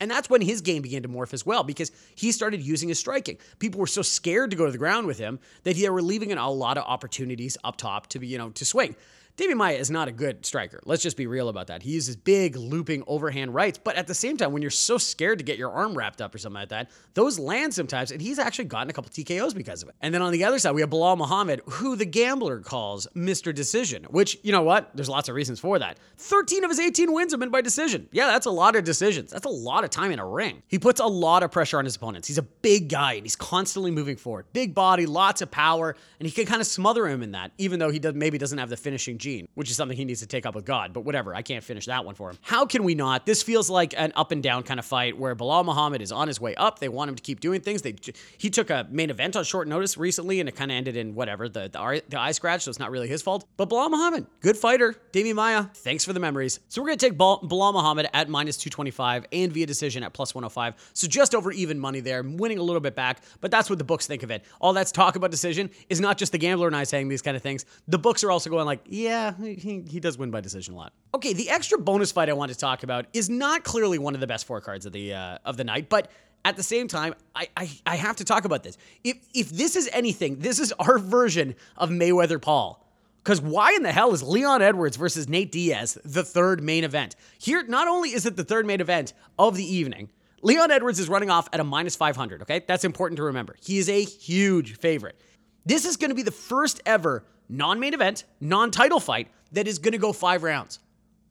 And 0.00 0.10
that's 0.10 0.28
when 0.28 0.42
his 0.42 0.60
game 0.60 0.82
began 0.82 1.02
to 1.04 1.08
morph 1.08 1.32
as 1.32 1.46
well 1.46 1.64
because 1.64 1.90
he 2.14 2.30
started 2.30 2.60
using 2.60 2.90
his 2.90 2.98
striking. 2.98 3.38
People 3.60 3.80
were 3.80 3.86
so 3.86 4.02
scared 4.02 4.50
to 4.50 4.56
go 4.56 4.66
to 4.66 4.72
the 4.72 4.76
ground 4.76 5.06
with 5.06 5.16
him 5.16 5.38
that 5.62 5.76
they 5.76 5.88
were 5.88 6.02
leaving 6.02 6.30
a 6.30 6.50
lot 6.50 6.76
of 6.76 6.84
opportunities 6.84 7.56
up 7.64 7.76
top 7.76 8.08
to 8.08 8.18
be, 8.18 8.26
you 8.26 8.36
know, 8.36 8.50
to 8.50 8.66
swing. 8.66 8.96
Demian 9.36 9.56
Maia 9.56 9.74
is 9.74 9.90
not 9.90 10.06
a 10.06 10.12
good 10.12 10.46
striker. 10.46 10.78
Let's 10.84 11.02
just 11.02 11.16
be 11.16 11.26
real 11.26 11.48
about 11.48 11.66
that. 11.66 11.82
He 11.82 11.90
uses 11.90 12.14
big, 12.14 12.54
looping 12.54 13.02
overhand 13.08 13.52
rights, 13.52 13.80
but 13.82 13.96
at 13.96 14.06
the 14.06 14.14
same 14.14 14.36
time, 14.36 14.52
when 14.52 14.62
you're 14.62 14.70
so 14.70 14.96
scared 14.96 15.38
to 15.38 15.44
get 15.44 15.58
your 15.58 15.72
arm 15.72 15.98
wrapped 15.98 16.22
up 16.22 16.32
or 16.32 16.38
something 16.38 16.60
like 16.60 16.68
that, 16.68 16.88
those 17.14 17.36
land 17.36 17.74
sometimes, 17.74 18.12
and 18.12 18.22
he's 18.22 18.38
actually 18.38 18.66
gotten 18.66 18.90
a 18.90 18.92
couple 18.92 19.10
TKOs 19.10 19.52
because 19.52 19.82
of 19.82 19.88
it. 19.88 19.96
And 20.00 20.14
then 20.14 20.22
on 20.22 20.30
the 20.30 20.44
other 20.44 20.60
side, 20.60 20.76
we 20.76 20.82
have 20.82 20.90
Belal 20.90 21.18
Muhammad, 21.18 21.62
who 21.68 21.96
the 21.96 22.04
gambler 22.04 22.60
calls 22.60 23.08
Mr. 23.16 23.52
Decision, 23.52 24.04
which, 24.04 24.38
you 24.44 24.52
know 24.52 24.62
what? 24.62 24.94
There's 24.94 25.08
lots 25.08 25.28
of 25.28 25.34
reasons 25.34 25.58
for 25.58 25.80
that. 25.80 25.98
13 26.18 26.62
of 26.62 26.70
his 26.70 26.78
18 26.78 27.12
wins 27.12 27.32
have 27.32 27.40
been 27.40 27.50
by 27.50 27.60
decision. 27.60 28.08
Yeah, 28.12 28.28
that's 28.28 28.46
a 28.46 28.52
lot 28.52 28.76
of 28.76 28.84
decisions. 28.84 29.32
That's 29.32 29.46
a 29.46 29.48
lot 29.48 29.82
of 29.82 29.90
time 29.90 30.12
in 30.12 30.20
a 30.20 30.26
ring. 30.26 30.62
He 30.68 30.78
puts 30.78 31.00
a 31.00 31.06
lot 31.06 31.42
of 31.42 31.50
pressure 31.50 31.78
on 31.78 31.86
his 31.86 31.96
opponents. 31.96 32.28
He's 32.28 32.38
a 32.38 32.42
big 32.42 32.88
guy, 32.88 33.14
and 33.14 33.24
he's 33.24 33.34
constantly 33.34 33.90
moving 33.90 34.16
forward. 34.16 34.46
Big 34.52 34.76
body, 34.76 35.06
lots 35.06 35.42
of 35.42 35.50
power, 35.50 35.96
and 36.20 36.28
he 36.28 36.32
can 36.32 36.46
kind 36.46 36.60
of 36.60 36.68
smother 36.68 37.08
him 37.08 37.20
in 37.24 37.32
that, 37.32 37.50
even 37.58 37.80
though 37.80 37.90
he 37.90 37.98
does, 37.98 38.14
maybe 38.14 38.38
doesn't 38.38 38.58
have 38.58 38.70
the 38.70 38.76
finishing 38.76 39.18
gene, 39.24 39.48
which 39.54 39.70
is 39.70 39.76
something 39.76 39.96
he 39.96 40.04
needs 40.04 40.20
to 40.20 40.26
take 40.26 40.46
up 40.46 40.54
with 40.54 40.64
God. 40.64 40.92
But 40.92 41.00
whatever, 41.00 41.34
I 41.34 41.42
can't 41.42 41.64
finish 41.64 41.86
that 41.86 42.04
one 42.04 42.14
for 42.14 42.30
him. 42.30 42.38
How 42.42 42.66
can 42.66 42.84
we 42.84 42.94
not? 42.94 43.26
This 43.26 43.42
feels 43.42 43.70
like 43.70 43.94
an 43.96 44.12
up 44.14 44.30
and 44.30 44.42
down 44.42 44.62
kind 44.62 44.78
of 44.78 44.86
fight 44.86 45.18
where 45.18 45.34
Belal 45.34 45.64
Muhammad 45.64 46.02
is 46.02 46.12
on 46.12 46.28
his 46.28 46.40
way 46.40 46.54
up. 46.54 46.78
They 46.78 46.88
want 46.88 47.08
him 47.08 47.16
to 47.16 47.22
keep 47.22 47.40
doing 47.40 47.60
things. 47.60 47.82
They 47.82 47.96
he 48.38 48.50
took 48.50 48.70
a 48.70 48.86
main 48.90 49.10
event 49.10 49.34
on 49.34 49.44
short 49.44 49.66
notice 49.66 49.96
recently, 49.96 50.40
and 50.40 50.48
it 50.48 50.54
kind 50.54 50.70
of 50.70 50.76
ended 50.76 50.96
in 50.96 51.14
whatever 51.14 51.48
the, 51.48 51.68
the 51.68 52.02
the 52.08 52.20
eye 52.20 52.32
scratch. 52.32 52.62
So 52.62 52.68
it's 52.68 52.78
not 52.78 52.90
really 52.90 53.08
his 53.08 53.22
fault. 53.22 53.46
But 53.56 53.70
Belal 53.70 53.90
Muhammad, 53.90 54.26
good 54.40 54.56
fighter. 54.56 54.94
Demian 55.12 55.34
Maia, 55.34 55.64
thanks 55.74 56.04
for 56.04 56.12
the 56.12 56.20
memories. 56.20 56.60
So 56.68 56.82
we're 56.82 56.88
gonna 56.88 56.98
take 56.98 57.16
Belal 57.18 57.72
Muhammad 57.72 58.08
at 58.12 58.28
minus 58.28 58.56
225 58.58 59.26
and 59.32 59.52
via 59.52 59.66
decision 59.66 60.02
at 60.02 60.12
plus 60.12 60.34
105. 60.34 60.90
So 60.92 61.08
just 61.08 61.34
over 61.34 61.50
even 61.50 61.78
money 61.78 62.00
there, 62.00 62.22
winning 62.22 62.58
a 62.58 62.62
little 62.62 62.80
bit 62.80 62.94
back. 62.94 63.22
But 63.40 63.50
that's 63.50 63.70
what 63.70 63.78
the 63.78 63.84
books 63.84 64.06
think 64.06 64.22
of 64.22 64.30
it. 64.30 64.44
All 64.60 64.72
that's 64.72 64.92
talk 64.92 65.16
about 65.16 65.30
decision 65.30 65.70
is 65.88 66.00
not 66.00 66.18
just 66.18 66.32
the 66.32 66.38
gambler 66.38 66.66
and 66.66 66.76
I 66.76 66.84
saying 66.84 67.08
these 67.08 67.22
kind 67.22 67.36
of 67.36 67.42
things. 67.42 67.64
The 67.88 67.98
books 67.98 68.22
are 68.24 68.30
also 68.30 68.50
going 68.50 68.66
like, 68.66 68.80
yeah, 68.86 69.13
he, 69.40 69.84
he 69.88 70.00
does 70.00 70.18
win 70.18 70.30
by 70.30 70.40
decision 70.40 70.74
a 70.74 70.76
lot. 70.76 70.92
Okay, 71.14 71.32
the 71.32 71.50
extra 71.50 71.78
bonus 71.78 72.12
fight 72.12 72.28
I 72.28 72.32
want 72.32 72.52
to 72.52 72.58
talk 72.58 72.82
about 72.82 73.06
is 73.12 73.28
not 73.30 73.64
clearly 73.64 73.98
one 73.98 74.14
of 74.14 74.20
the 74.20 74.26
best 74.26 74.46
four 74.46 74.60
cards 74.60 74.86
of 74.86 74.92
the 74.92 75.14
uh, 75.14 75.38
of 75.44 75.56
the 75.56 75.64
night, 75.64 75.88
but 75.88 76.10
at 76.44 76.56
the 76.56 76.62
same 76.62 76.88
time, 76.88 77.14
I, 77.34 77.48
I 77.56 77.70
I 77.86 77.96
have 77.96 78.16
to 78.16 78.24
talk 78.24 78.44
about 78.44 78.62
this. 78.62 78.76
If 79.02 79.16
if 79.34 79.50
this 79.50 79.76
is 79.76 79.88
anything, 79.92 80.38
this 80.40 80.58
is 80.58 80.72
our 80.72 80.98
version 80.98 81.54
of 81.76 81.90
Mayweather 81.90 82.40
Paul. 82.40 82.80
Because 83.22 83.40
why 83.40 83.72
in 83.72 83.82
the 83.82 83.92
hell 83.92 84.12
is 84.12 84.22
Leon 84.22 84.60
Edwards 84.60 84.98
versus 84.98 85.30
Nate 85.30 85.50
Diaz 85.50 85.96
the 86.04 86.22
third 86.22 86.62
main 86.62 86.84
event? 86.84 87.16
Here, 87.38 87.62
not 87.66 87.88
only 87.88 88.10
is 88.10 88.26
it 88.26 88.36
the 88.36 88.44
third 88.44 88.66
main 88.66 88.82
event 88.82 89.14
of 89.38 89.56
the 89.56 89.64
evening, 89.64 90.10
Leon 90.42 90.70
Edwards 90.70 90.98
is 90.98 91.08
running 91.08 91.30
off 91.30 91.48
at 91.54 91.58
a 91.58 91.64
minus 91.64 91.96
500, 91.96 92.42
okay? 92.42 92.62
That's 92.66 92.84
important 92.84 93.16
to 93.16 93.22
remember. 93.22 93.56
He 93.64 93.78
is 93.78 93.88
a 93.88 94.04
huge 94.04 94.76
favorite. 94.76 95.18
This 95.64 95.86
is 95.86 95.96
going 95.96 96.10
to 96.10 96.14
be 96.14 96.22
the 96.22 96.30
first 96.30 96.82
ever 96.84 97.24
non 97.48 97.80
main 97.80 97.94
event, 97.94 98.24
non 98.40 98.70
title 98.70 99.00
fight 99.00 99.28
that 99.52 99.66
is 99.68 99.78
going 99.78 99.92
to 99.92 99.98
go 99.98 100.12
five 100.12 100.42
rounds. 100.42 100.78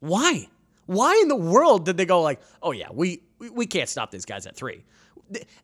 Why? 0.00 0.48
Why 0.86 1.18
in 1.22 1.28
the 1.28 1.36
world 1.36 1.84
did 1.84 1.96
they 1.96 2.06
go 2.06 2.20
like, 2.22 2.40
oh 2.62 2.72
yeah, 2.72 2.88
we 2.92 3.22
we 3.38 3.66
can't 3.66 3.88
stop 3.88 4.10
these 4.10 4.24
guys 4.24 4.46
at 4.46 4.56
three? 4.56 4.84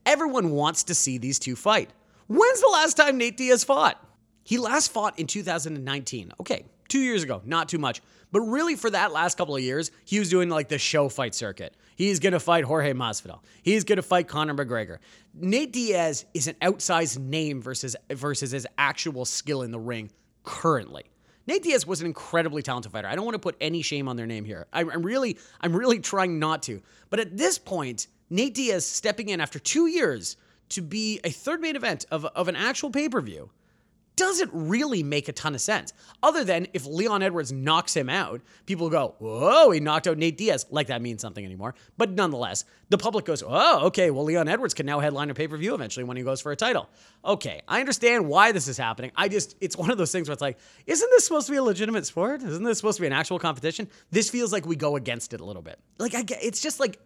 Everyone 0.07 0.51
wants 0.51 0.85
to 0.85 0.95
see 0.95 1.19
these 1.19 1.39
two 1.39 1.57
fight. 1.57 1.91
When's 2.29 2.61
the 2.61 2.71
last 2.73 2.97
time 2.97 3.19
Nate 3.19 3.37
Diaz 3.37 3.65
fought? 3.65 4.03
He 4.45 4.59
last 4.59 4.93
fought 4.93 5.19
in 5.19 5.27
2019. 5.27 6.33
Okay, 6.41 6.65
two 6.89 7.01
years 7.01 7.23
ago, 7.23 7.43
not 7.45 7.69
too 7.69 7.79
much. 7.79 8.01
But 8.33 8.41
really, 8.43 8.77
for 8.77 8.91
that 8.91 9.13
last 9.13 9.37
couple 9.37 9.57
of 9.57 9.63
years, 9.63 9.91
he 10.05 10.19
was 10.19 10.31
doing 10.31 10.49
like 10.49 10.69
the 10.69 10.79
show 10.79 11.09
fight 11.09 11.35
circuit. 11.35 11.75
He's 11.97 12.21
going 12.21 12.33
to 12.33 12.41
fight 12.41 12.65
Jorge 12.65 12.93
Masvidal. 12.93 13.41
He's 13.63 13.85
going 13.85 13.97
to 13.97 14.03
fight 14.03 14.29
Conor 14.29 14.55
McGregor. 14.55 14.99
Nate 15.35 15.73
Diaz 15.73 16.25
is 16.33 16.47
an 16.47 16.55
outsized 16.63 17.19
name 17.19 17.61
versus 17.61 17.97
versus 18.11 18.53
his 18.53 18.67
actual 18.79 19.25
skill 19.25 19.63
in 19.63 19.71
the 19.71 19.79
ring 19.79 20.11
currently. 20.45 21.05
Nate 21.47 21.63
Diaz 21.63 21.87
was 21.87 22.01
an 22.01 22.07
incredibly 22.07 22.63
talented 22.63 22.93
fighter. 22.93 23.09
I 23.09 23.17
don't 23.17 23.25
want 23.25 23.35
to 23.35 23.41
put 23.41 23.57
any 23.61 23.83
shame 23.83 24.09
on 24.09 24.17
their 24.17 24.27
name 24.27 24.45
here. 24.45 24.67
I'm, 24.73 24.91
I'm 24.91 25.03
really, 25.03 25.39
I'm 25.61 25.75
really 25.75 25.99
trying 25.99 26.39
not 26.39 26.63
to. 26.65 26.83
But 27.09 27.21
at 27.21 27.37
this 27.37 27.59
point, 27.59 28.07
Nate 28.29 28.55
Diaz 28.55 28.87
stepping 28.87 29.29
in 29.29 29.41
after 29.41 29.59
two 29.59 29.87
years 29.87 30.37
to 30.71 30.83
be 30.83 31.19
a 31.25 31.31
third 31.31 31.61
main 31.61 31.77
event 31.77 32.07
of, 32.11 32.25
of 32.25 32.49
an 32.49 32.57
actual 32.57 32.91
pay 32.91 33.09
per 33.09 33.21
view 33.21 33.51
doesn't 34.17 34.51
really 34.53 35.03
make 35.03 35.29
a 35.29 35.33
ton 35.33 35.55
of 35.55 35.61
sense. 35.61 35.93
Other 36.23 36.45
than 36.45 36.67
if 36.75 36.85
Leon 36.87 37.23
Edwards 37.23 37.53
knocks 37.53 37.95
him 37.95 38.09
out, 38.11 38.43
people 38.67 38.91
go, 38.91 39.15
whoa, 39.19 39.71
he 39.71 39.81
knocked 39.81 40.07
out 40.07 40.19
Nate 40.19 40.37
Diaz. 40.37 40.67
Like 40.71 40.89
that 40.89 41.01
means 41.01 41.23
something 41.23 41.45
anymore. 41.45 41.75
But 41.97 42.11
nonetheless, 42.11 42.65
the 42.91 42.99
public 42.99 43.25
goes, 43.25 43.43
oh, 43.47 43.87
okay, 43.87 44.11
well, 44.11 44.25
Leon 44.25 44.49
Edwards 44.49 44.75
can 44.75 44.85
now 44.85 45.01
headline 45.01 45.31
a 45.31 45.35
pay 45.35 45.49
per 45.49 45.57
view 45.57 45.75
eventually 45.75 46.05
when 46.05 46.17
he 46.17 46.23
goes 46.23 46.41
for 46.41 46.53
a 46.53 46.57
title. 46.57 46.89
Okay, 47.25 47.63
I 47.67 47.81
understand 47.81 48.29
why 48.29 48.53
this 48.53 48.69
is 48.69 48.77
happening. 48.77 49.11
I 49.17 49.29
just, 49.29 49.57
it's 49.61 49.77
one 49.77 49.91
of 49.91 49.99
those 49.99 50.13
things 50.13 50.29
where 50.29 50.35
it's 50.35 50.43
like, 50.43 50.59
isn't 50.87 51.11
this 51.11 51.25
supposed 51.25 51.47
to 51.47 51.53
be 51.53 51.59
a 51.59 51.63
legitimate 51.63 52.07
sport? 52.07 52.43
Isn't 52.43 52.65
this 52.65 52.79
supposed 52.79 52.97
to 52.97 53.03
be 53.03 53.07
an 53.07 53.13
actual 53.13 53.39
competition? 53.39 53.89
This 54.11 54.29
feels 54.29 54.53
like 54.53 54.67
we 54.67 54.77
go 54.77 54.97
against 54.97 55.33
it 55.33 55.41
a 55.41 55.45
little 55.45 55.63
bit. 55.63 55.79
Like, 55.99 56.15
I 56.15 56.25
it's 56.43 56.61
just 56.61 56.81
like 56.81 56.99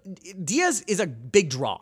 Diaz 0.44 0.84
is 0.88 1.00
a 1.00 1.06
big 1.06 1.50
draw. 1.50 1.78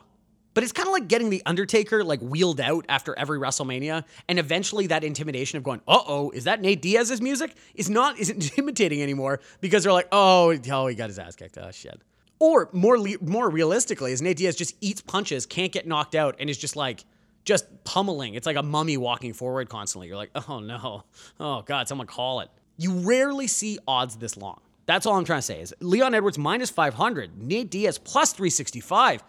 But 0.55 0.65
it's 0.65 0.73
kind 0.73 0.87
of 0.87 0.93
like 0.93 1.09
getting 1.09 1.31
the 1.31 1.43
Undertaker 1.47 2.05
like 2.05 2.21
wheeled 2.21 2.61
out 2.61 2.85
after 2.89 3.19
every 3.19 3.39
WrestleMania, 3.39 4.05
and 4.29 4.39
eventually 4.39 4.87
that 4.89 5.05
intimidation 5.05 5.57
of 5.57 5.63
going, 5.63 5.81
"Uh 5.89 6.01
oh, 6.07 6.31
is 6.31 6.45
that 6.45 6.61
Nate 6.61 6.83
Diaz's 6.83 7.21
music?" 7.21 7.57
is 7.75 7.89
not 7.89 8.19
is 8.19 8.31
intimidating 8.31 9.03
anymore 9.03 9.41
because 9.61 9.83
they're 9.83 9.93
like, 9.93 10.09
"Oh, 10.13 10.57
oh, 10.71 10.87
he 10.87 10.95
got 10.95 11.09
his 11.09 11.19
ass 11.19 11.37
kicked." 11.37 11.59
Oh 11.59 11.71
shit. 11.71 12.01
Or 12.39 12.69
more 12.73 12.99
more 13.21 13.49
realistically, 13.49 14.13
is 14.13 14.21
Nate 14.21 14.37
Diaz 14.37 14.57
just 14.57 14.75
eats 14.81 15.01
punches, 15.01 15.47
can't 15.47 15.73
get 15.73 15.87
knocked 15.87 16.15
out, 16.15 16.37
and 16.39 16.51
is 16.51 16.59
just 16.59 16.77
like 16.77 17.05
just 17.45 17.67
pummeling. 17.85 18.35
It's 18.35 18.47
like 18.47 18.57
a 18.57 18.63
mummy 18.63 18.97
walking 18.97 19.33
forward 19.33 19.69
constantly. 19.69 20.09
You're 20.09 20.17
like, 20.17 20.31
"Oh 20.49 20.61
no, 20.61 21.05
oh 21.41 21.63
god, 21.63 21.89
someone 21.89 22.07
call 22.07 22.41
it." 22.41 22.51
You 22.77 22.93
rarely 22.93 23.47
see 23.47 23.79
odds 23.87 24.17
this 24.17 24.37
long. 24.37 24.61
That's 24.87 25.07
all 25.07 25.17
I'm 25.17 25.25
trying 25.25 25.39
to 25.39 25.43
say. 25.43 25.61
Is 25.61 25.75
Leon 25.81 26.15
Edwards 26.15 26.39
minus 26.39 26.71
500, 26.71 27.39
Nate 27.41 27.71
Diaz 27.71 27.99
plus 27.99 28.33
365 28.33 29.23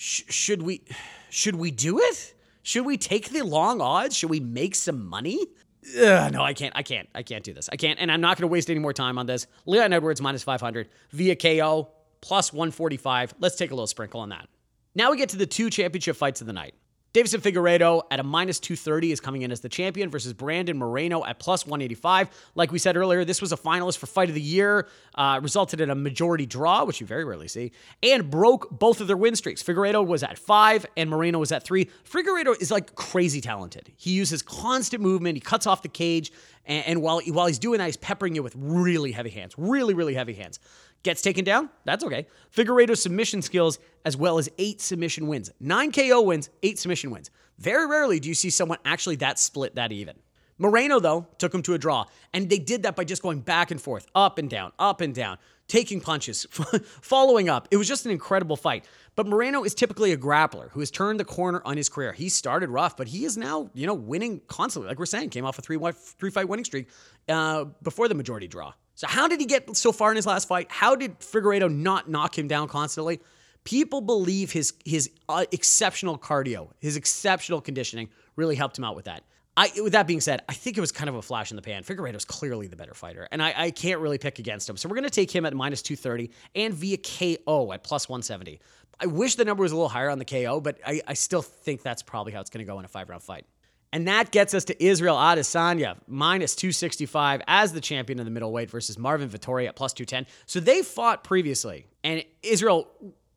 should 0.00 0.62
we 0.62 0.82
should 1.28 1.56
we 1.56 1.70
do 1.70 1.98
it? 1.98 2.34
Should 2.62 2.86
we 2.86 2.96
take 2.96 3.30
the 3.30 3.42
long 3.42 3.82
odds? 3.82 4.16
Should 4.16 4.30
we 4.30 4.40
make 4.40 4.74
some 4.74 5.06
money? 5.06 5.46
Ugh, 6.00 6.32
no, 6.32 6.42
I 6.42 6.54
can't. 6.54 6.74
I 6.74 6.82
can't. 6.82 7.08
I 7.14 7.22
can't 7.22 7.44
do 7.44 7.52
this. 7.52 7.68
I 7.70 7.76
can't. 7.76 7.98
And 8.00 8.10
I'm 8.10 8.20
not 8.20 8.38
going 8.38 8.48
to 8.48 8.52
waste 8.52 8.70
any 8.70 8.80
more 8.80 8.94
time 8.94 9.18
on 9.18 9.26
this. 9.26 9.46
Leon 9.66 9.92
Edwards 9.92 10.20
minus 10.22 10.42
500 10.42 10.88
via 11.10 11.36
KO 11.36 11.90
plus 12.22 12.50
145. 12.52 13.34
Let's 13.40 13.56
take 13.56 13.70
a 13.70 13.74
little 13.74 13.86
sprinkle 13.86 14.20
on 14.20 14.30
that. 14.30 14.48
Now 14.94 15.10
we 15.10 15.18
get 15.18 15.28
to 15.30 15.36
the 15.36 15.46
two 15.46 15.68
championship 15.68 16.16
fights 16.16 16.40
of 16.40 16.46
the 16.46 16.52
night. 16.54 16.74
Deiveson 17.12 17.40
Figueiredo 17.40 18.02
at 18.12 18.20
a 18.20 18.22
minus 18.22 18.60
230 18.60 19.10
is 19.10 19.20
coming 19.20 19.42
in 19.42 19.50
as 19.50 19.60
the 19.60 19.68
champion 19.68 20.10
versus 20.10 20.32
Brandon 20.32 20.78
Moreno 20.78 21.24
at 21.24 21.40
plus 21.40 21.66
185. 21.66 22.28
Like 22.54 22.70
we 22.70 22.78
said 22.78 22.96
earlier, 22.96 23.24
this 23.24 23.40
was 23.40 23.50
a 23.50 23.56
finalist 23.56 23.98
for 23.98 24.06
Fight 24.06 24.28
of 24.28 24.36
the 24.36 24.40
Year, 24.40 24.86
uh, 25.16 25.40
resulted 25.42 25.80
in 25.80 25.90
a 25.90 25.94
majority 25.96 26.46
draw, 26.46 26.84
which 26.84 27.00
you 27.00 27.06
very 27.08 27.24
rarely 27.24 27.48
see, 27.48 27.72
and 28.00 28.30
broke 28.30 28.70
both 28.70 29.00
of 29.00 29.08
their 29.08 29.16
win 29.16 29.34
streaks. 29.34 29.60
Figueiredo 29.60 30.06
was 30.06 30.22
at 30.22 30.38
five 30.38 30.86
and 30.96 31.10
Moreno 31.10 31.40
was 31.40 31.50
at 31.50 31.64
three. 31.64 31.88
Figueiredo 32.08 32.60
is 32.62 32.70
like 32.70 32.94
crazy 32.94 33.40
talented. 33.40 33.90
He 33.96 34.12
uses 34.12 34.40
constant 34.40 35.02
movement, 35.02 35.34
he 35.34 35.40
cuts 35.40 35.66
off 35.66 35.82
the 35.82 35.88
cage, 35.88 36.30
and, 36.64 36.86
and 36.86 37.02
while, 37.02 37.20
while 37.28 37.48
he's 37.48 37.58
doing 37.58 37.78
that, 37.78 37.86
he's 37.86 37.96
peppering 37.96 38.36
you 38.36 38.44
with 38.44 38.54
really 38.56 39.10
heavy 39.10 39.30
hands, 39.30 39.54
really, 39.58 39.94
really 39.94 40.14
heavy 40.14 40.34
hands. 40.34 40.60
Gets 41.02 41.22
taken 41.22 41.44
down? 41.44 41.70
That's 41.84 42.04
okay. 42.04 42.26
Figueiredo's 42.54 43.02
submission 43.02 43.40
skills, 43.40 43.78
as 44.04 44.16
well 44.16 44.38
as 44.38 44.50
eight 44.58 44.80
submission 44.80 45.28
wins. 45.28 45.50
Nine 45.58 45.92
KO 45.92 46.20
wins, 46.20 46.50
eight 46.62 46.78
submission 46.78 47.10
wins. 47.10 47.30
Very 47.58 47.86
rarely 47.86 48.20
do 48.20 48.28
you 48.28 48.34
see 48.34 48.50
someone 48.50 48.78
actually 48.84 49.16
that 49.16 49.38
split 49.38 49.74
that 49.76 49.92
even. 49.92 50.16
Moreno, 50.58 51.00
though, 51.00 51.26
took 51.38 51.54
him 51.54 51.62
to 51.62 51.72
a 51.72 51.78
draw, 51.78 52.04
and 52.34 52.50
they 52.50 52.58
did 52.58 52.82
that 52.82 52.94
by 52.94 53.02
just 53.02 53.22
going 53.22 53.40
back 53.40 53.70
and 53.70 53.80
forth, 53.80 54.06
up 54.14 54.36
and 54.36 54.50
down, 54.50 54.72
up 54.78 55.00
and 55.00 55.14
down, 55.14 55.38
taking 55.68 56.02
punches, 56.02 56.46
following 57.00 57.48
up. 57.48 57.66
It 57.70 57.78
was 57.78 57.88
just 57.88 58.04
an 58.04 58.10
incredible 58.10 58.56
fight. 58.56 58.84
But 59.16 59.26
Moreno 59.26 59.64
is 59.64 59.74
typically 59.74 60.12
a 60.12 60.18
grappler 60.18 60.70
who 60.72 60.80
has 60.80 60.90
turned 60.90 61.18
the 61.18 61.24
corner 61.24 61.62
on 61.64 61.78
his 61.78 61.88
career. 61.88 62.12
He 62.12 62.28
started 62.28 62.68
rough, 62.68 62.94
but 62.94 63.08
he 63.08 63.24
is 63.24 63.38
now, 63.38 63.70
you 63.72 63.86
know, 63.86 63.94
winning 63.94 64.42
constantly. 64.48 64.88
Like 64.88 64.98
we're 64.98 65.06
saying, 65.06 65.30
came 65.30 65.46
off 65.46 65.58
a 65.58 65.62
three 65.62 65.78
three 66.18 66.30
fight 66.30 66.46
winning 66.46 66.66
streak 66.66 66.88
uh, 67.26 67.64
before 67.82 68.08
the 68.08 68.14
majority 68.14 68.46
draw. 68.46 68.74
So 69.00 69.06
how 69.06 69.28
did 69.28 69.40
he 69.40 69.46
get 69.46 69.74
so 69.78 69.92
far 69.92 70.10
in 70.10 70.16
his 70.16 70.26
last 70.26 70.46
fight? 70.46 70.66
How 70.68 70.94
did 70.94 71.20
Figueiredo 71.20 71.74
not 71.74 72.10
knock 72.10 72.36
him 72.36 72.48
down 72.48 72.68
constantly? 72.68 73.18
People 73.64 74.02
believe 74.02 74.52
his 74.52 74.74
his 74.84 75.08
uh, 75.26 75.46
exceptional 75.52 76.18
cardio, 76.18 76.68
his 76.80 76.96
exceptional 76.96 77.62
conditioning 77.62 78.10
really 78.36 78.56
helped 78.56 78.76
him 78.76 78.84
out 78.84 78.94
with 78.94 79.06
that. 79.06 79.24
I, 79.56 79.70
with 79.82 79.94
that 79.94 80.06
being 80.06 80.20
said, 80.20 80.42
I 80.50 80.52
think 80.52 80.76
it 80.76 80.82
was 80.82 80.92
kind 80.92 81.08
of 81.08 81.14
a 81.14 81.22
flash 81.22 81.50
in 81.50 81.56
the 81.56 81.62
pan. 81.62 81.82
Figueiredo's 81.82 82.26
clearly 82.26 82.66
the 82.66 82.76
better 82.76 82.92
fighter, 82.92 83.26
and 83.32 83.42
I, 83.42 83.54
I 83.56 83.70
can't 83.70 84.00
really 84.00 84.18
pick 84.18 84.38
against 84.38 84.68
him. 84.68 84.76
So 84.76 84.86
we're 84.86 84.96
going 84.96 85.04
to 85.04 85.10
take 85.10 85.34
him 85.34 85.46
at 85.46 85.54
minus 85.54 85.80
230 85.80 86.30
and 86.54 86.74
via 86.74 86.98
KO 86.98 87.72
at 87.72 87.82
plus 87.82 88.06
170. 88.06 88.60
I 89.00 89.06
wish 89.06 89.36
the 89.36 89.46
number 89.46 89.62
was 89.62 89.72
a 89.72 89.76
little 89.76 89.88
higher 89.88 90.10
on 90.10 90.18
the 90.18 90.26
KO, 90.26 90.60
but 90.60 90.78
I, 90.86 91.00
I 91.06 91.14
still 91.14 91.40
think 91.40 91.80
that's 91.82 92.02
probably 92.02 92.34
how 92.34 92.42
it's 92.42 92.50
going 92.50 92.66
to 92.66 92.70
go 92.70 92.78
in 92.78 92.84
a 92.84 92.88
five 92.88 93.08
round 93.08 93.22
fight. 93.22 93.46
And 93.92 94.06
that 94.06 94.30
gets 94.30 94.54
us 94.54 94.64
to 94.66 94.84
Israel 94.84 95.16
Adesanya, 95.16 95.96
minus 96.06 96.54
265 96.54 97.42
as 97.46 97.72
the 97.72 97.80
champion 97.80 98.20
of 98.20 98.24
the 98.24 98.30
middleweight 98.30 98.70
versus 98.70 98.96
Marvin 98.96 99.28
Vettori 99.28 99.66
at 99.66 99.74
plus 99.74 99.92
210. 99.92 100.26
So 100.46 100.60
they 100.60 100.82
fought 100.82 101.24
previously, 101.24 101.86
and 102.04 102.24
Israel 102.42 102.88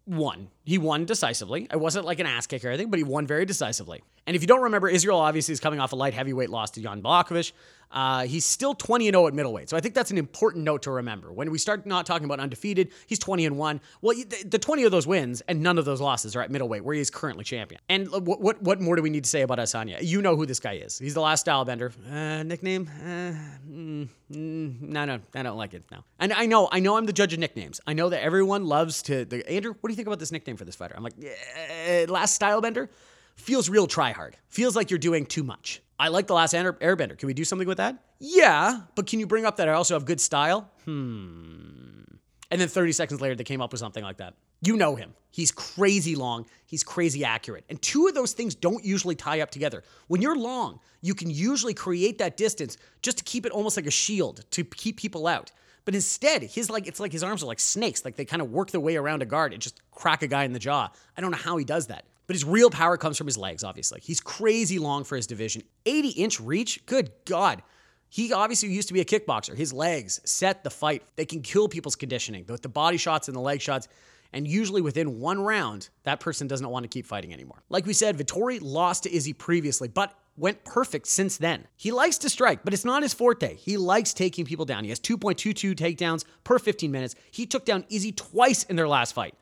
won. 0.05 0.50
He 0.63 0.77
won 0.77 1.05
decisively. 1.05 1.67
It 1.72 1.79
wasn't 1.79 2.05
like 2.05 2.19
an 2.19 2.27
ass 2.27 2.45
kick 2.45 2.63
or 2.63 2.69
anything, 2.69 2.89
but 2.89 2.98
he 2.98 3.03
won 3.03 3.25
very 3.25 3.45
decisively. 3.45 4.03
And 4.27 4.36
if 4.36 4.41
you 4.41 4.48
don't 4.48 4.62
remember, 4.62 4.88
Israel 4.88 5.19
obviously 5.19 5.53
is 5.53 5.60
coming 5.60 5.79
off 5.79 5.91
a 5.91 5.95
light 5.95 6.13
heavyweight 6.13 6.50
loss 6.50 6.72
to 6.72 6.81
Jan 6.81 7.01
Blachowicz. 7.01 7.51
Uh, 7.92 8.25
he's 8.25 8.46
still 8.46 8.74
20 8.74 9.08
and 9.08 9.16
0 9.16 9.28
at 9.28 9.34
middleweight. 9.34 9.70
So 9.70 9.78
I 9.78 9.80
think 9.80 9.94
that's 9.94 10.12
an 10.12 10.18
important 10.18 10.63
note 10.63 10.84
to 10.84 10.92
remember. 10.92 11.32
When 11.32 11.52
we 11.52 11.58
start 11.58 11.86
not 11.86 12.06
talking 12.06 12.25
about 12.25 12.40
undefeated, 12.40 12.92
he's 13.08 13.20
20 13.20 13.46
and 13.46 13.58
1. 13.58 13.82
Well, 14.02 14.18
the 14.46 14.60
20 14.60 14.84
of 14.84 14.92
those 14.92 15.06
wins 15.06 15.42
and 15.42 15.62
none 15.62 15.78
of 15.78 15.86
those 15.86 16.02
losses 16.02 16.36
are 16.36 16.42
at 16.42 16.52
middleweight, 16.52 16.84
where 16.84 16.96
he 16.96 17.02
is 17.02 17.10
currently 17.10 17.44
champion. 17.44 17.80
And 17.90 18.10
what, 18.10 18.42
what, 18.42 18.62
what 18.62 18.82
more 18.82 18.96
do 18.96 19.02
we 19.02 19.10
need 19.10 19.24
to 19.24 19.30
say 19.30 19.42
about 19.42 19.60
Adesanya? 19.60 19.98
You 20.02 20.22
know 20.22 20.36
who 20.36 20.46
this 20.46 20.60
guy 20.60 20.74
is. 20.74 20.98
He's 20.98 21.13
the 21.13 21.22
last 21.22 21.46
stylebender. 21.46 21.94
Uh, 22.12 22.44
nickname? 22.44 22.90
Uh, 23.00 23.34
mm, 23.70 24.10
mm, 24.32 24.82
no, 24.82 25.06
no, 25.06 25.20
I 25.36 25.44
don't 25.44 25.58
like 25.58 25.74
it. 25.74 25.84
No. 25.92 26.04
And 26.20 26.34
I 26.34 26.46
know, 26.46 26.70
I 26.72 26.80
know 26.80 26.98
I'm 26.98 27.06
the 27.06 27.13
judge 27.13 27.34
of 27.34 27.40
nicknames. 27.40 27.80
I 27.86 27.94
know 27.94 28.10
that 28.10 28.24
everyone 28.24 28.66
loves 28.66 29.02
to. 29.04 29.25
The, 29.25 29.48
Andrew, 29.50 29.75
what 29.80 29.90
do 29.90 29.92
you 29.92 29.96
think 29.96 30.08
about 30.08 30.20
this 30.20 30.32
nickname 30.32 30.58
for 30.58 30.66
this 30.66 30.75
fighter? 30.75 30.96
I'm 30.98 31.04
like, 31.04 31.13
yeah, 31.18 32.06
last 32.08 32.40
stylebender 32.40 32.90
feels 33.36 33.70
real 33.70 33.88
try 33.88 34.12
hard. 34.12 34.38
Feels 34.50 34.75
like 34.75 34.90
you're 34.90 35.00
doing 35.00 35.25
too 35.25 35.44
much. 35.44 35.82
I 36.00 36.07
like 36.09 36.27
the 36.27 36.33
last 36.33 36.53
airbender. 36.53 37.17
Can 37.17 37.27
we 37.27 37.33
do 37.33 37.45
something 37.45 37.67
with 37.67 37.77
that? 37.77 37.97
Yeah, 38.19 38.81
but 38.95 39.07
can 39.07 39.19
you 39.19 39.27
bring 39.27 39.45
up 39.45 39.57
that 39.57 39.69
I 39.69 39.73
also 39.73 39.93
have 39.93 40.05
good 40.05 40.19
style? 40.19 40.69
Hmm. 40.85 42.03
And 42.51 42.62
then 42.62 42.67
30 42.67 42.91
seconds 42.91 43.21
later, 43.21 43.35
they 43.35 43.43
came 43.43 43.62
up 43.62 43.71
with 43.71 43.79
something 43.79 44.03
like 44.03 44.17
that. 44.17 44.35
You 44.62 44.77
know 44.77 44.95
him. 44.95 45.13
He's 45.31 45.51
crazy 45.51 46.15
long. 46.15 46.45
He's 46.67 46.83
crazy 46.83 47.25
accurate. 47.25 47.65
And 47.67 47.81
two 47.81 48.07
of 48.07 48.13
those 48.13 48.33
things 48.33 48.53
don't 48.53 48.85
usually 48.85 49.15
tie 49.15 49.41
up 49.41 49.50
together. 49.50 49.83
When 50.07 50.21
you're 50.21 50.38
long, 50.38 50.79
you 51.01 51.15
can 51.15 51.29
usually 51.29 51.73
create 51.73 52.19
that 52.19 52.38
distance 52.38 52.77
just 53.01 53.17
to 53.17 53.23
keep 53.23 53.45
it 53.45 53.51
almost 53.51 53.75
like 53.75 53.88
a 53.88 53.91
shield 53.91 54.45
to 54.51 54.63
keep 54.63 54.97
people 54.97 55.25
out. 55.27 55.51
But 55.85 55.95
instead, 55.95 56.43
his 56.43 56.69
like 56.69 56.88
it's 56.88 57.00
like 57.00 57.12
his 57.12 57.23
arms 57.23 57.43
are 57.43 57.47
like 57.47 57.59
snakes, 57.59 58.05
like 58.05 58.15
they 58.15 58.25
kind 58.25 58.41
of 58.41 58.51
work 58.51 58.71
their 58.71 58.79
way 58.79 58.95
around 58.95 59.21
a 59.21 59.25
guard 59.25 59.51
and 59.51 59.62
just 59.62 59.81
crack 59.91 60.21
a 60.21 60.27
guy 60.27 60.43
in 60.43 60.53
the 60.53 60.59
jaw. 60.59 60.89
I 61.17 61.21
don't 61.21 61.31
know 61.31 61.38
how 61.38 61.57
he 61.57 61.65
does 61.65 61.88
that. 61.88 62.05
But 62.27 62.36
his 62.36 62.46
real 62.46 62.70
power 62.70 62.98
comes 62.98 63.18
from 63.18 63.27
his 63.27 63.38
legs, 63.38 63.63
obviously. 63.63 64.00
He's 64.01 64.22
crazy 64.22 64.80
long 64.80 65.03
for 65.03 65.15
his 65.15 65.27
division. 65.27 65.63
80 65.86 66.10
inch 66.10 66.39
reach? 66.39 66.86
Good 66.86 67.12
God. 67.26 67.62
He 68.10 68.32
obviously 68.32 68.69
used 68.69 68.88
to 68.89 68.93
be 68.93 69.02
a 69.02 69.06
kickboxer. 69.06 69.58
His 69.58 69.74
legs 69.74 70.21
set 70.24 70.63
the 70.63 70.69
fight. 70.69 71.04
They 71.15 71.26
can 71.26 71.41
kill 71.41 71.67
people's 71.67 71.95
conditioning, 71.95 72.43
both 72.43 72.62
the 72.62 72.69
body 72.69 72.97
shots 72.97 73.28
and 73.28 73.36
the 73.36 73.41
leg 73.41 73.60
shots. 73.60 73.88
And 74.32 74.47
usually 74.47 74.82
within 74.82 75.19
one 75.19 75.41
round, 75.41 75.89
that 76.04 76.19
person 76.19 76.47
doesn't 76.47 76.69
want 76.69 76.84
to 76.84 76.88
keep 76.88 77.06
fighting 77.06 77.34
anymore. 77.34 77.63
Like 77.69 77.86
we 77.86 77.93
said, 77.93 78.17
Vettori 78.17 78.60
lost 78.62 79.04
to 79.04 79.13
Izzy 79.13 79.34
previously, 79.34 79.88
but 79.88 80.13
went 80.38 80.63
perfect 80.63 81.08
since 81.08 81.38
then. 81.38 81.67
He 81.76 81.91
likes 81.91 82.17
to 82.19 82.30
strike, 82.30 82.63
but 82.63 82.74
it's 82.74 82.86
not 82.86 83.04
his 83.04 83.13
forte. 83.13 83.56
He 83.56 83.78
likes 83.78 84.13
taking 84.13 84.45
people 84.45 84.65
down. 84.65 84.84
He 84.84 84.89
has 84.89 85.00
2.22 85.00 85.76
takedowns 85.76 86.26
per 86.43 86.58
15 86.58 86.91
minutes. 86.91 87.15
He 87.32 87.45
took 87.45 87.65
down 87.65 87.86
Izzy 87.89 88.12
twice 88.12 88.63
in 88.63 88.76
their 88.76 88.88
last 88.88 89.13
fight. 89.13 89.36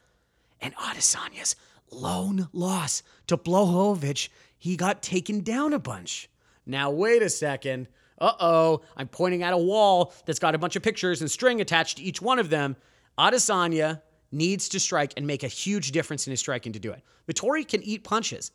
And 0.60 0.76
Adesanya's 0.76 1.56
lone 1.92 2.48
loss 2.54 3.04
to 3.28 3.38
Blachowicz, 3.38 4.30
he 4.58 4.76
got 4.76 5.02
taken 5.02 5.42
down 5.42 5.74
a 5.74 5.80
bunch. 5.80 6.30
Now, 6.66 6.90
wait 6.92 7.22
a 7.22 7.30
second. 7.30 7.88
Uh 8.20 8.34
oh, 8.40 8.82
I'm 8.96 9.08
pointing 9.08 9.44
at 9.44 9.54
a 9.54 9.58
wall 9.58 10.14
that's 10.26 10.40
got 10.40 10.54
a 10.54 10.60
bunch 10.60 10.76
of 10.76 10.84
pictures 10.84 11.22
and 11.22 11.30
string 11.30 11.60
attached 11.60 11.98
to 11.98 12.04
each 12.04 12.22
one 12.22 12.40
of 12.40 12.50
them. 12.50 12.76
Adesanya 13.18 14.02
needs 14.32 14.70
to 14.70 14.80
strike 14.80 15.14
and 15.18 15.28
make 15.28 15.44
a 15.44 15.48
huge 15.48 15.92
difference 15.92 16.28
in 16.28 16.32
his 16.32 16.40
striking 16.40 16.74
to 16.74 16.80
do 16.80 16.92
it. 16.92 17.02
Vettori 17.28 17.68
can 17.68 17.84
eat 17.84 18.04
punches. 18.04 18.52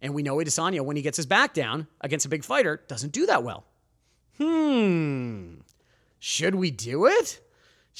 And 0.00 0.14
we 0.14 0.22
know 0.22 0.36
Adesanya, 0.36 0.80
when 0.80 0.96
he 0.96 1.02
gets 1.02 1.16
his 1.16 1.26
back 1.26 1.52
down 1.52 1.86
against 2.00 2.24
a 2.24 2.30
big 2.30 2.44
fighter, 2.44 2.82
doesn't 2.88 3.12
do 3.12 3.26
that 3.26 3.42
well. 3.42 3.64
Hmm. 4.38 5.56
Should 6.18 6.54
we 6.54 6.70
do 6.70 7.06
it? 7.06 7.40